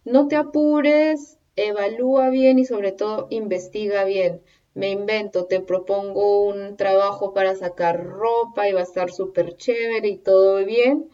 no 0.04 0.28
te 0.28 0.36
apures, 0.38 1.38
evalúa 1.56 2.30
bien 2.30 2.58
y 2.58 2.65
sobre 2.65 2.91
todo 2.91 3.28
investiga 3.30 4.04
bien. 4.06 4.41
Me 4.74 4.89
invento, 4.89 5.45
te 5.45 5.60
propongo 5.60 6.47
un 6.47 6.78
trabajo 6.78 7.34
para 7.34 7.56
sacar 7.56 8.04
ropa 8.04 8.69
y 8.69 8.74
va 8.74 8.80
a 8.80 8.84
estar 8.84 9.12
súper 9.12 9.56
chévere 9.58 10.08
y 10.08 10.17
todo 10.17 10.65
bien. 10.65 11.10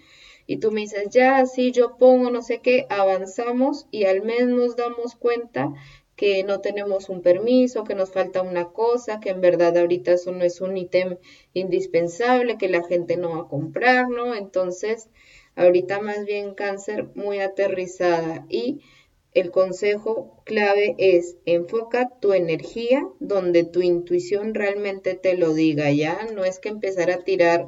Y 0.45 0.57
tú 0.57 0.71
me 0.71 0.81
dices, 0.81 1.10
ya, 1.10 1.45
sí, 1.45 1.71
yo 1.71 1.97
pongo 1.97 2.31
no 2.31 2.41
sé 2.41 2.62
qué, 2.62 2.86
avanzamos 2.89 3.88
y 3.91 4.05
al 4.05 4.21
menos 4.21 4.49
nos 4.49 4.75
damos 4.77 5.15
cuenta 5.15 5.73
que 6.17 6.43
no 6.43 6.60
tenemos 6.62 7.10
un 7.10 7.21
permiso, 7.21 7.86
que 7.86 7.95
nos 7.95 8.12
falta 8.12 8.41
una 8.41 8.65
cosa, 8.73 9.21
que 9.21 9.30
en 9.30 9.39
verdad 9.39 9.77
ahorita 9.77 10.13
eso 10.13 10.32
no 10.34 10.43
es 10.43 10.60
un 10.60 10.75
ítem 10.75 11.17
indispensable, 11.53 12.58
que 12.58 12.67
la 12.67 12.84
gente 12.84 13.15
no 13.17 13.30
va 13.30 13.41
a 13.43 13.47
comprar, 13.47 14.10
¿no? 14.10 14.36
Entonces, 14.36 15.10
ahorita 15.56 16.01
más 16.01 16.25
bien 16.25 16.56
cáncer 16.56 17.08
muy 17.13 17.39
aterrizada 17.39 18.45
y 18.49 18.82
el 19.34 19.51
consejo 19.51 20.41
clave 20.43 20.95
es 20.97 21.38
enfoca 21.45 22.10
tu 22.19 22.34
energía 22.34 23.08
donde 23.19 23.63
tu 23.63 23.84
intuición 23.84 24.56
realmente 24.56 25.13
te 25.13 25.38
lo 25.38 25.53
diga, 25.53 25.91
¿ya? 25.91 26.27
No 26.34 26.43
es 26.45 26.58
que 26.58 26.69
empezar 26.69 27.12
a 27.12 27.23
tirar 27.23 27.67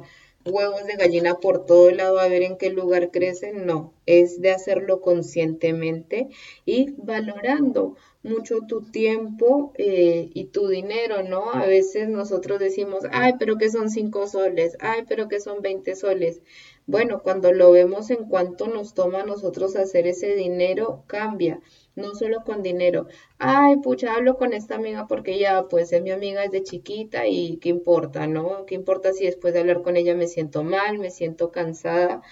huevos 0.50 0.84
de 0.84 0.96
gallina 0.96 1.36
por 1.36 1.66
todo 1.66 1.90
lado 1.90 2.18
a 2.18 2.28
ver 2.28 2.42
en 2.42 2.56
qué 2.56 2.70
lugar 2.70 3.10
crecen, 3.10 3.66
no, 3.66 3.94
es 4.06 4.40
de 4.40 4.50
hacerlo 4.50 5.00
conscientemente 5.00 6.28
y 6.66 6.90
valorando 6.98 7.96
mucho 8.22 8.58
tu 8.68 8.82
tiempo 8.82 9.72
eh, 9.78 10.30
y 10.34 10.44
tu 10.46 10.68
dinero, 10.68 11.22
¿no? 11.22 11.52
A 11.52 11.64
veces 11.66 12.08
nosotros 12.08 12.58
decimos, 12.58 13.04
ay, 13.12 13.34
pero 13.38 13.56
que 13.56 13.70
son 13.70 13.88
cinco 13.90 14.26
soles, 14.26 14.76
ay, 14.80 15.04
pero 15.08 15.28
que 15.28 15.40
son 15.40 15.62
20 15.62 15.96
soles. 15.96 16.42
Bueno, 16.86 17.22
cuando 17.22 17.52
lo 17.52 17.70
vemos 17.70 18.10
en 18.10 18.24
cuánto 18.28 18.66
nos 18.66 18.94
toma 18.94 19.20
a 19.20 19.26
nosotros 19.26 19.76
hacer 19.76 20.06
ese 20.06 20.34
dinero, 20.34 21.04
cambia 21.06 21.60
no 22.00 22.14
solo 22.14 22.42
con 22.44 22.62
dinero. 22.62 23.06
Ay, 23.38 23.76
pucha, 23.76 24.14
hablo 24.14 24.36
con 24.36 24.52
esta 24.52 24.76
amiga 24.76 25.06
porque 25.06 25.38
ya, 25.38 25.68
pues, 25.68 25.92
es 25.92 26.02
mi 26.02 26.10
amiga 26.10 26.42
desde 26.42 26.62
chiquita 26.62 27.26
y 27.26 27.58
qué 27.58 27.68
importa, 27.68 28.26
¿no? 28.26 28.66
¿Qué 28.66 28.74
importa 28.74 29.12
si 29.12 29.26
después 29.26 29.54
de 29.54 29.60
hablar 29.60 29.82
con 29.82 29.96
ella 29.96 30.14
me 30.14 30.26
siento 30.26 30.62
mal, 30.64 30.98
me 30.98 31.10
siento 31.10 31.50
cansada? 31.50 32.22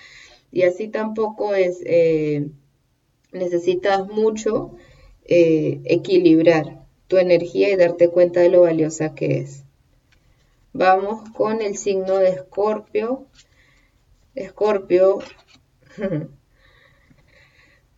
Y 0.50 0.62
así 0.62 0.88
tampoco 0.88 1.54
es, 1.54 1.80
eh, 1.84 2.48
necesitas 3.32 4.06
mucho 4.08 4.76
eh, 5.24 5.80
equilibrar 5.84 6.86
tu 7.06 7.18
energía 7.18 7.70
y 7.70 7.76
darte 7.76 8.08
cuenta 8.08 8.40
de 8.40 8.50
lo 8.50 8.62
valiosa 8.62 9.14
que 9.14 9.38
es. 9.38 9.64
Vamos 10.72 11.28
con 11.30 11.60
el 11.62 11.76
signo 11.76 12.16
de 12.16 12.28
Escorpio. 12.30 13.26
Escorpio. 14.34 15.18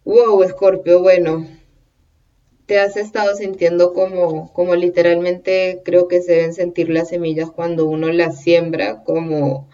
wow, 0.04 0.42
Escorpio, 0.42 1.00
bueno, 1.00 1.46
te 2.70 2.78
has 2.78 2.96
estado 2.96 3.34
sintiendo 3.34 3.92
como, 3.92 4.52
como 4.52 4.76
literalmente 4.76 5.80
creo 5.84 6.06
que 6.06 6.22
se 6.22 6.34
deben 6.34 6.54
sentir 6.54 6.88
las 6.88 7.08
semillas 7.08 7.50
cuando 7.50 7.84
uno 7.86 8.12
las 8.12 8.42
siembra, 8.42 9.02
como 9.02 9.68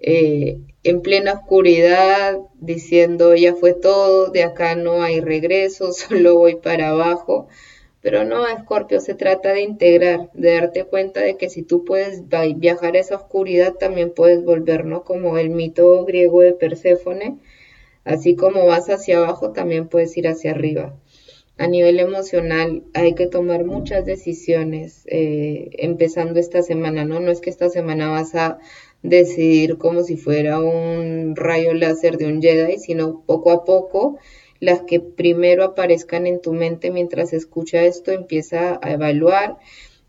eh, 0.00 0.58
en 0.82 1.02
plena 1.02 1.34
oscuridad, 1.34 2.38
diciendo 2.54 3.34
ya 3.34 3.54
fue 3.54 3.74
todo, 3.74 4.30
de 4.30 4.44
acá 4.44 4.76
no 4.76 5.02
hay 5.02 5.20
regreso, 5.20 5.92
solo 5.92 6.38
voy 6.38 6.54
para 6.56 6.88
abajo. 6.88 7.48
Pero 8.00 8.24
no, 8.24 8.46
Escorpio, 8.46 9.00
se 9.00 9.12
trata 9.12 9.52
de 9.52 9.60
integrar, 9.60 10.30
de 10.32 10.54
darte 10.54 10.84
cuenta 10.84 11.20
de 11.20 11.36
que 11.36 11.50
si 11.50 11.62
tú 11.62 11.84
puedes 11.84 12.22
viajar 12.56 12.96
a 12.96 13.00
esa 13.00 13.16
oscuridad, 13.16 13.74
también 13.74 14.10
puedes 14.14 14.42
volver, 14.42 14.86
¿no? 14.86 15.04
Como 15.04 15.36
el 15.36 15.50
mito 15.50 16.02
griego 16.06 16.40
de 16.40 16.54
Perséfone, 16.54 17.36
así 18.04 18.36
como 18.36 18.64
vas 18.64 18.88
hacia 18.88 19.18
abajo, 19.18 19.52
también 19.52 19.86
puedes 19.88 20.16
ir 20.16 20.28
hacia 20.28 20.52
arriba 20.52 20.94
a 21.58 21.66
nivel 21.66 21.98
emocional 21.98 22.84
hay 22.94 23.14
que 23.14 23.26
tomar 23.26 23.64
muchas 23.64 24.04
decisiones 24.04 25.02
eh, 25.06 25.70
empezando 25.78 26.38
esta 26.38 26.62
semana, 26.62 27.04
¿no? 27.04 27.18
No 27.18 27.30
es 27.30 27.40
que 27.40 27.50
esta 27.50 27.68
semana 27.68 28.08
vas 28.08 28.34
a 28.36 28.58
decidir 29.02 29.76
como 29.76 30.02
si 30.02 30.16
fuera 30.16 30.60
un 30.60 31.34
rayo 31.36 31.74
láser 31.74 32.16
de 32.16 32.26
un 32.26 32.40
Jedi, 32.40 32.78
sino 32.78 33.22
poco 33.26 33.50
a 33.50 33.64
poco 33.64 34.18
las 34.60 34.82
que 34.82 35.00
primero 35.00 35.64
aparezcan 35.64 36.26
en 36.26 36.40
tu 36.40 36.52
mente 36.52 36.90
mientras 36.90 37.32
escucha 37.32 37.82
esto, 37.82 38.12
empieza 38.12 38.78
a 38.82 38.92
evaluar 38.92 39.58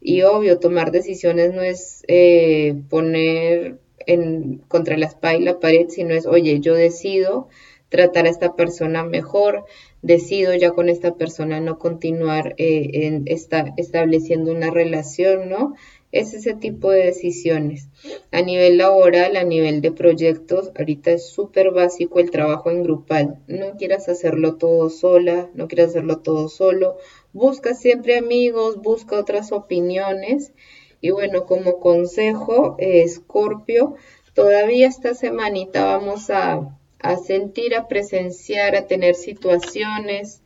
y 0.02 0.22
obvio, 0.22 0.60
tomar 0.60 0.92
decisiones 0.92 1.54
no 1.54 1.62
es 1.62 2.04
eh, 2.08 2.76
poner 2.90 3.80
en, 4.06 4.60
contra 4.68 4.98
la 4.98 5.08
espalda 5.08 5.40
y 5.40 5.44
la 5.44 5.60
pared, 5.60 5.88
sino 5.90 6.14
es, 6.14 6.26
oye, 6.26 6.60
yo 6.60 6.74
decido 6.74 7.50
tratar 7.90 8.26
a 8.26 8.30
esta 8.30 8.56
persona 8.56 9.04
mejor, 9.04 9.66
decido 10.02 10.54
ya 10.54 10.72
con 10.72 10.90
esta 10.90 11.16
persona 11.16 11.60
no 11.60 11.80
continuar 11.80 12.54
eh, 12.58 12.90
en 12.94 13.24
esta, 13.26 13.74
estableciendo 13.78 14.52
una 14.52 14.70
relación, 14.70 15.50
¿no? 15.50 15.74
Es 16.12 16.34
ese 16.34 16.56
tipo 16.56 16.90
de 16.90 17.06
decisiones. 17.06 17.88
A 18.32 18.42
nivel 18.42 18.78
laboral, 18.78 19.36
a 19.36 19.44
nivel 19.44 19.82
de 19.82 19.92
proyectos, 19.92 20.72
ahorita 20.76 21.12
es 21.12 21.30
súper 21.30 21.70
básico 21.72 22.20
el 22.20 22.32
trabajo 22.32 22.72
en 22.72 22.82
grupal. 22.82 23.40
No 23.48 23.76
quieras 23.78 24.10
hacerlo 24.10 24.56
todo 24.56 24.90
sola, 24.90 25.50
no 25.54 25.68
quieras 25.68 25.90
hacerlo 25.90 26.20
todo 26.20 26.50
solo. 26.50 26.98
Busca 27.32 27.76
siempre 27.76 28.18
amigos, 28.18 28.82
busca 28.82 29.20
otras 29.20 29.52
opiniones. 29.52 30.52
Y 31.00 31.12
bueno, 31.12 31.46
como 31.46 31.80
consejo, 31.80 32.76
Escorpio, 32.80 33.94
todavía 34.34 34.88
esta 34.88 35.14
semanita 35.14 35.86
vamos 35.86 36.32
a 36.32 36.79
a 37.00 37.18
sentir, 37.18 37.76
a 37.76 37.88
presenciar, 37.88 38.76
a 38.76 38.88
tener 38.88 39.16
situaciones 39.16 40.42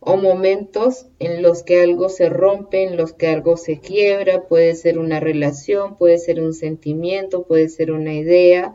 o 0.00 0.16
momentos 0.16 1.06
en 1.18 1.42
los 1.42 1.64
que 1.64 1.80
algo 1.80 2.08
se 2.08 2.28
rompe, 2.28 2.84
en 2.84 2.96
los 2.96 3.12
que 3.12 3.26
algo 3.26 3.56
se 3.56 3.80
quiebra, 3.80 4.42
puede 4.46 4.74
ser 4.74 4.98
una 4.98 5.18
relación, 5.18 5.96
puede 5.96 6.18
ser 6.18 6.40
un 6.40 6.54
sentimiento, 6.54 7.42
puede 7.44 7.68
ser 7.68 7.90
una 7.90 8.14
idea. 8.14 8.74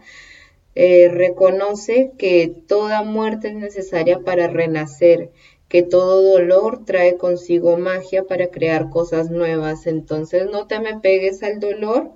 Eh, 0.75 1.07
reconoce 1.09 2.11
que 2.17 2.51
toda 2.67 3.03
muerte 3.03 3.49
es 3.49 3.55
necesaria 3.55 4.19
para 4.19 4.47
renacer, 4.47 5.31
que 5.69 5.81
todo 5.81 6.33
dolor 6.33 6.83
trae 6.83 7.15
consigo 7.17 7.77
magia 7.77 8.23
para 8.23 8.47
crear 8.47 8.89
cosas 8.89 9.29
nuevas. 9.31 9.87
Entonces 9.87 10.47
no 10.51 10.67
te 10.67 10.79
me 10.79 10.99
pegues 10.99 11.41
al 11.41 11.59
dolor 11.59 12.11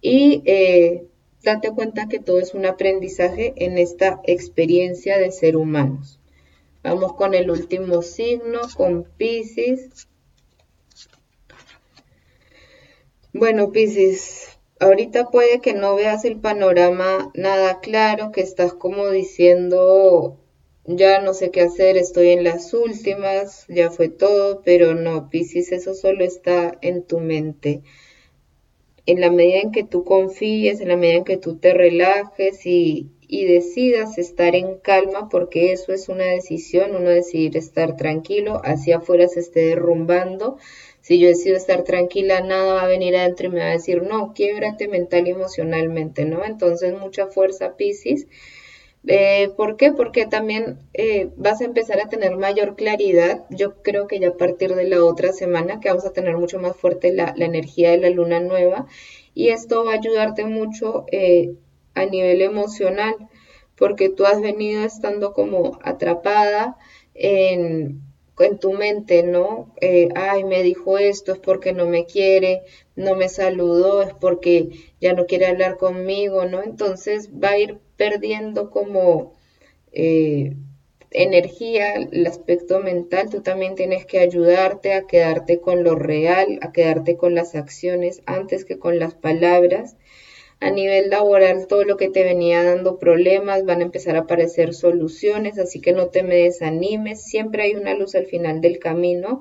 y 0.00 0.42
eh, 0.46 1.07
date 1.42 1.70
cuenta 1.70 2.08
que 2.08 2.18
todo 2.18 2.40
es 2.40 2.54
un 2.54 2.66
aprendizaje 2.66 3.54
en 3.56 3.78
esta 3.78 4.20
experiencia 4.24 5.18
de 5.18 5.30
ser 5.30 5.56
humanos. 5.56 6.18
Vamos 6.82 7.14
con 7.14 7.34
el 7.34 7.50
último 7.50 8.02
signo, 8.02 8.60
con 8.76 9.04
Pisces. 9.16 10.08
Bueno, 13.32 13.72
Pisces, 13.72 14.58
ahorita 14.80 15.30
puede 15.30 15.60
que 15.60 15.74
no 15.74 15.94
veas 15.94 16.24
el 16.24 16.40
panorama 16.40 17.30
nada 17.34 17.80
claro, 17.80 18.32
que 18.32 18.40
estás 18.40 18.72
como 18.72 19.10
diciendo, 19.10 20.38
ya 20.86 21.20
no 21.20 21.34
sé 21.34 21.50
qué 21.50 21.62
hacer, 21.62 21.96
estoy 21.96 22.30
en 22.30 22.44
las 22.44 22.72
últimas, 22.74 23.66
ya 23.68 23.90
fue 23.90 24.08
todo, 24.08 24.62
pero 24.64 24.94
no, 24.94 25.28
Pisces, 25.28 25.72
eso 25.72 25.94
solo 25.94 26.24
está 26.24 26.78
en 26.80 27.02
tu 27.02 27.20
mente 27.20 27.82
en 29.08 29.22
la 29.22 29.30
medida 29.30 29.60
en 29.60 29.72
que 29.72 29.84
tú 29.84 30.04
confíes, 30.04 30.82
en 30.82 30.88
la 30.88 30.96
medida 30.96 31.16
en 31.16 31.24
que 31.24 31.38
tú 31.38 31.56
te 31.56 31.72
relajes 31.72 32.66
y, 32.66 33.08
decidas 33.30 34.18
estar 34.18 34.54
en 34.54 34.76
calma, 34.78 35.30
porque 35.30 35.72
eso 35.72 35.94
es 35.94 36.10
una 36.10 36.24
decisión, 36.24 36.94
uno 36.94 37.08
decidir 37.08 37.56
estar 37.56 37.96
tranquilo, 37.96 38.60
hacia 38.64 38.98
afuera 38.98 39.26
se 39.26 39.40
esté 39.40 39.60
derrumbando. 39.60 40.58
Si 41.00 41.18
yo 41.18 41.28
decido 41.28 41.56
estar 41.56 41.84
tranquila, 41.84 42.42
nada 42.42 42.74
va 42.74 42.82
a 42.82 42.86
venir 42.86 43.16
adentro 43.16 43.46
y 43.46 43.50
me 43.50 43.60
va 43.60 43.66
a 43.66 43.78
decir, 43.78 44.02
no, 44.02 44.34
quiebrate 44.34 44.88
mental 44.88 45.26
y 45.26 45.30
emocionalmente, 45.30 46.26
¿no? 46.26 46.44
Entonces, 46.44 46.92
mucha 46.92 47.28
fuerza, 47.28 47.76
Piscis. 47.76 48.26
Eh, 49.10 49.50
¿Por 49.56 49.78
qué? 49.78 49.92
Porque 49.92 50.26
también 50.26 50.80
eh, 50.92 51.30
vas 51.36 51.62
a 51.62 51.64
empezar 51.64 51.98
a 51.98 52.10
tener 52.10 52.36
mayor 52.36 52.76
claridad. 52.76 53.46
Yo 53.48 53.82
creo 53.82 54.06
que 54.06 54.20
ya 54.20 54.28
a 54.28 54.36
partir 54.36 54.74
de 54.74 54.86
la 54.86 55.02
otra 55.02 55.32
semana 55.32 55.80
que 55.80 55.88
vamos 55.88 56.04
a 56.04 56.12
tener 56.12 56.36
mucho 56.36 56.58
más 56.58 56.76
fuerte 56.76 57.14
la, 57.14 57.34
energía 57.38 57.90
de 57.90 57.98
la 57.98 58.10
luna 58.10 58.40
nueva 58.40 58.86
y 59.34 59.48
esto 59.48 59.84
va 59.84 59.92
a 59.92 59.96
ayudarte 59.96 60.44
mucho 60.44 61.06
eh, 61.10 61.54
a 61.94 62.04
nivel 62.04 62.42
emocional 62.42 63.14
porque 63.76 64.10
tú 64.10 64.26
has 64.26 64.42
venido 64.42 64.84
estando 64.84 65.32
como 65.32 65.78
atrapada 65.82 66.76
en, 67.14 68.02
en 68.44 68.58
tu 68.58 68.72
mente, 68.72 69.22
¿no? 69.22 69.74
ay, 70.14 70.44
me 70.44 70.62
dijo 70.62 70.98
esto, 70.98 71.32
es 71.32 71.38
porque 71.38 71.72
no 71.72 71.86
me 71.86 72.04
quiere, 72.06 72.62
no 72.96 73.14
me 73.14 73.28
saludó, 73.28 74.02
es 74.02 74.12
porque 74.14 74.70
ya 75.00 75.12
no 75.12 75.26
quiere 75.26 75.46
hablar 75.46 75.76
conmigo, 75.76 76.44
¿no? 76.46 76.62
Entonces 76.62 77.30
va 77.32 77.50
a 77.50 77.58
ir 77.58 77.78
perdiendo 77.96 78.70
como 78.70 79.34
eh, 79.92 80.54
energía, 81.10 81.94
el 81.94 82.26
aspecto 82.26 82.80
mental, 82.80 83.30
tú 83.30 83.40
también 83.42 83.74
tienes 83.74 84.04
que 84.04 84.18
ayudarte 84.18 84.92
a 84.92 85.06
quedarte 85.06 85.60
con 85.60 85.82
lo 85.84 85.94
real, 85.94 86.58
a 86.62 86.72
quedarte 86.72 87.16
con 87.16 87.34
las 87.34 87.54
acciones 87.54 88.22
antes 88.26 88.64
que 88.64 88.78
con 88.78 88.98
las 88.98 89.14
palabras. 89.14 89.96
A 90.60 90.70
nivel 90.70 91.08
laboral, 91.08 91.68
todo 91.68 91.84
lo 91.84 91.96
que 91.96 92.08
te 92.08 92.24
venía 92.24 92.64
dando 92.64 92.98
problemas 92.98 93.64
van 93.64 93.80
a 93.80 93.84
empezar 93.84 94.16
a 94.16 94.20
aparecer 94.20 94.74
soluciones, 94.74 95.56
así 95.58 95.80
que 95.80 95.92
no 95.92 96.08
te 96.08 96.24
me 96.24 96.34
desanimes, 96.34 97.22
siempre 97.22 97.62
hay 97.62 97.74
una 97.76 97.94
luz 97.94 98.16
al 98.16 98.26
final 98.26 98.60
del 98.60 98.80
camino. 98.80 99.40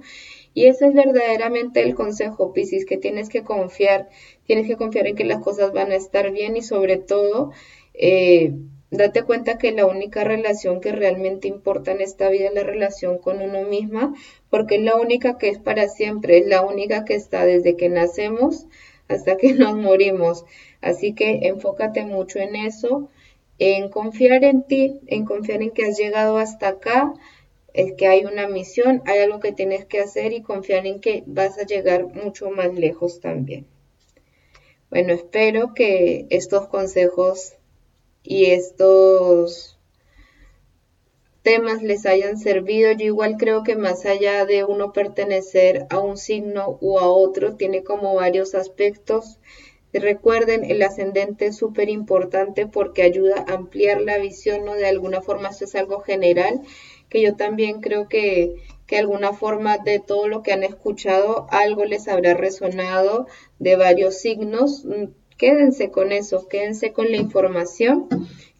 Y 0.53 0.65
ese 0.67 0.87
es 0.87 0.93
verdaderamente 0.93 1.81
el 1.81 1.95
consejo, 1.95 2.53
Piscis, 2.53 2.85
que 2.85 2.97
tienes 2.97 3.29
que 3.29 3.43
confiar, 3.43 4.09
tienes 4.45 4.67
que 4.67 4.77
confiar 4.77 5.07
en 5.07 5.15
que 5.15 5.23
las 5.23 5.41
cosas 5.43 5.71
van 5.73 5.91
a 5.91 5.95
estar 5.95 6.31
bien 6.31 6.55
y 6.55 6.61
sobre 6.61 6.97
todo 6.97 7.51
eh, 7.95 8.53
date 8.91 9.23
cuenta 9.23 9.57
que 9.57 9.71
la 9.71 9.85
única 9.85 10.23
relación 10.23 10.81
que 10.81 10.91
realmente 10.91 11.47
importa 11.47 11.91
en 11.91 12.01
esta 12.01 12.29
vida 12.29 12.47
es 12.47 12.53
la 12.53 12.63
relación 12.63 13.17
con 13.17 13.41
uno 13.41 13.63
misma, 13.63 14.13
porque 14.49 14.75
es 14.75 14.81
la 14.81 14.95
única 14.95 15.37
que 15.37 15.49
es 15.49 15.59
para 15.59 15.87
siempre, 15.87 16.37
es 16.37 16.47
la 16.47 16.63
única 16.63 17.05
que 17.05 17.15
está 17.15 17.45
desde 17.45 17.75
que 17.75 17.89
nacemos 17.89 18.67
hasta 19.07 19.37
que 19.37 19.53
nos 19.53 19.75
morimos. 19.75 20.45
Así 20.81 21.13
que 21.13 21.47
enfócate 21.47 22.05
mucho 22.05 22.39
en 22.39 22.55
eso, 22.55 23.09
en 23.59 23.89
confiar 23.89 24.43
en 24.43 24.63
ti, 24.63 24.99
en 25.07 25.25
confiar 25.25 25.61
en 25.61 25.71
que 25.71 25.85
has 25.85 25.97
llegado 25.97 26.37
hasta 26.37 26.69
acá, 26.69 27.13
es 27.73 27.93
que 27.93 28.07
hay 28.07 28.25
una 28.25 28.47
misión, 28.47 29.03
hay 29.05 29.19
algo 29.19 29.39
que 29.39 29.51
tienes 29.51 29.85
que 29.85 29.99
hacer 29.99 30.33
y 30.33 30.41
confiar 30.41 30.87
en 30.87 30.99
que 30.99 31.23
vas 31.27 31.57
a 31.59 31.65
llegar 31.65 32.05
mucho 32.07 32.49
más 32.49 32.73
lejos 32.73 33.19
también. 33.19 33.67
Bueno, 34.89 35.13
espero 35.13 35.73
que 35.73 36.25
estos 36.29 36.67
consejos 36.67 37.53
y 38.23 38.45
estos 38.45 39.76
temas 41.47 41.81
les 41.81 42.05
hayan 42.05 42.37
servido. 42.37 42.91
Yo 42.91 43.05
igual 43.05 43.37
creo 43.37 43.63
que 43.63 43.77
más 43.77 44.05
allá 44.05 44.45
de 44.45 44.65
uno 44.65 44.91
pertenecer 44.91 45.87
a 45.89 45.97
un 45.97 46.17
signo 46.17 46.77
u 46.81 46.99
a 46.99 47.07
otro, 47.07 47.55
tiene 47.55 47.85
como 47.85 48.15
varios 48.15 48.53
aspectos. 48.53 49.39
Recuerden, 49.93 50.65
el 50.65 50.81
ascendente 50.81 51.45
es 51.45 51.55
súper 51.55 51.87
importante 51.87 52.67
porque 52.67 53.01
ayuda 53.01 53.45
a 53.47 53.53
ampliar 53.53 54.01
la 54.01 54.17
visión, 54.17 54.65
¿no? 54.65 54.73
De 54.73 54.87
alguna 54.87 55.21
forma 55.21 55.47
esto 55.47 55.63
es 55.63 55.75
algo 55.75 56.01
general, 56.01 56.59
que 57.07 57.21
yo 57.21 57.37
también 57.37 57.79
creo 57.79 58.09
que, 58.09 58.55
que 58.85 58.97
alguna 58.97 59.31
forma 59.31 59.77
de 59.77 59.99
todo 59.99 60.27
lo 60.27 60.43
que 60.43 60.51
han 60.51 60.65
escuchado, 60.65 61.47
algo 61.49 61.85
les 61.85 62.09
habrá 62.09 62.33
resonado 62.33 63.25
de 63.57 63.77
varios 63.77 64.17
signos 64.17 64.85
Quédense 65.37 65.91
con 65.91 66.11
eso, 66.11 66.47
quédense 66.47 66.93
con 66.93 67.11
la 67.11 67.17
información 67.17 68.07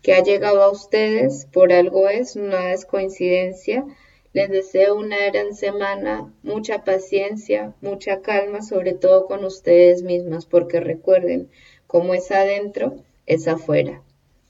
que 0.08 0.14
ha 0.14 0.24
llegado 0.24 0.64
a 0.64 0.72
ustedes, 0.72 1.48
por 1.52 1.74
algo 1.74 2.08
es, 2.08 2.38
nada 2.38 2.72
es 2.72 2.86
coincidencia. 2.86 3.84
Les 4.32 4.50
deseo 4.50 4.96
una 4.96 5.18
gran 5.26 5.54
semana, 5.54 6.34
mucha 6.44 6.86
paciencia, 6.86 7.74
mucha 7.82 8.22
calma, 8.22 8.62
sobre 8.62 8.94
todo 8.94 9.26
con 9.26 9.44
ustedes 9.44 10.04
mismas, 10.04 10.46
porque 10.46 10.80
recuerden, 10.80 11.50
como 11.88 12.14
es 12.14 12.32
adentro, 12.32 12.96
es 13.26 13.50
afuera. 13.50 14.02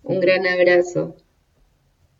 Un 0.03 0.19
gran 0.19 0.45
abrazo. 0.45 1.15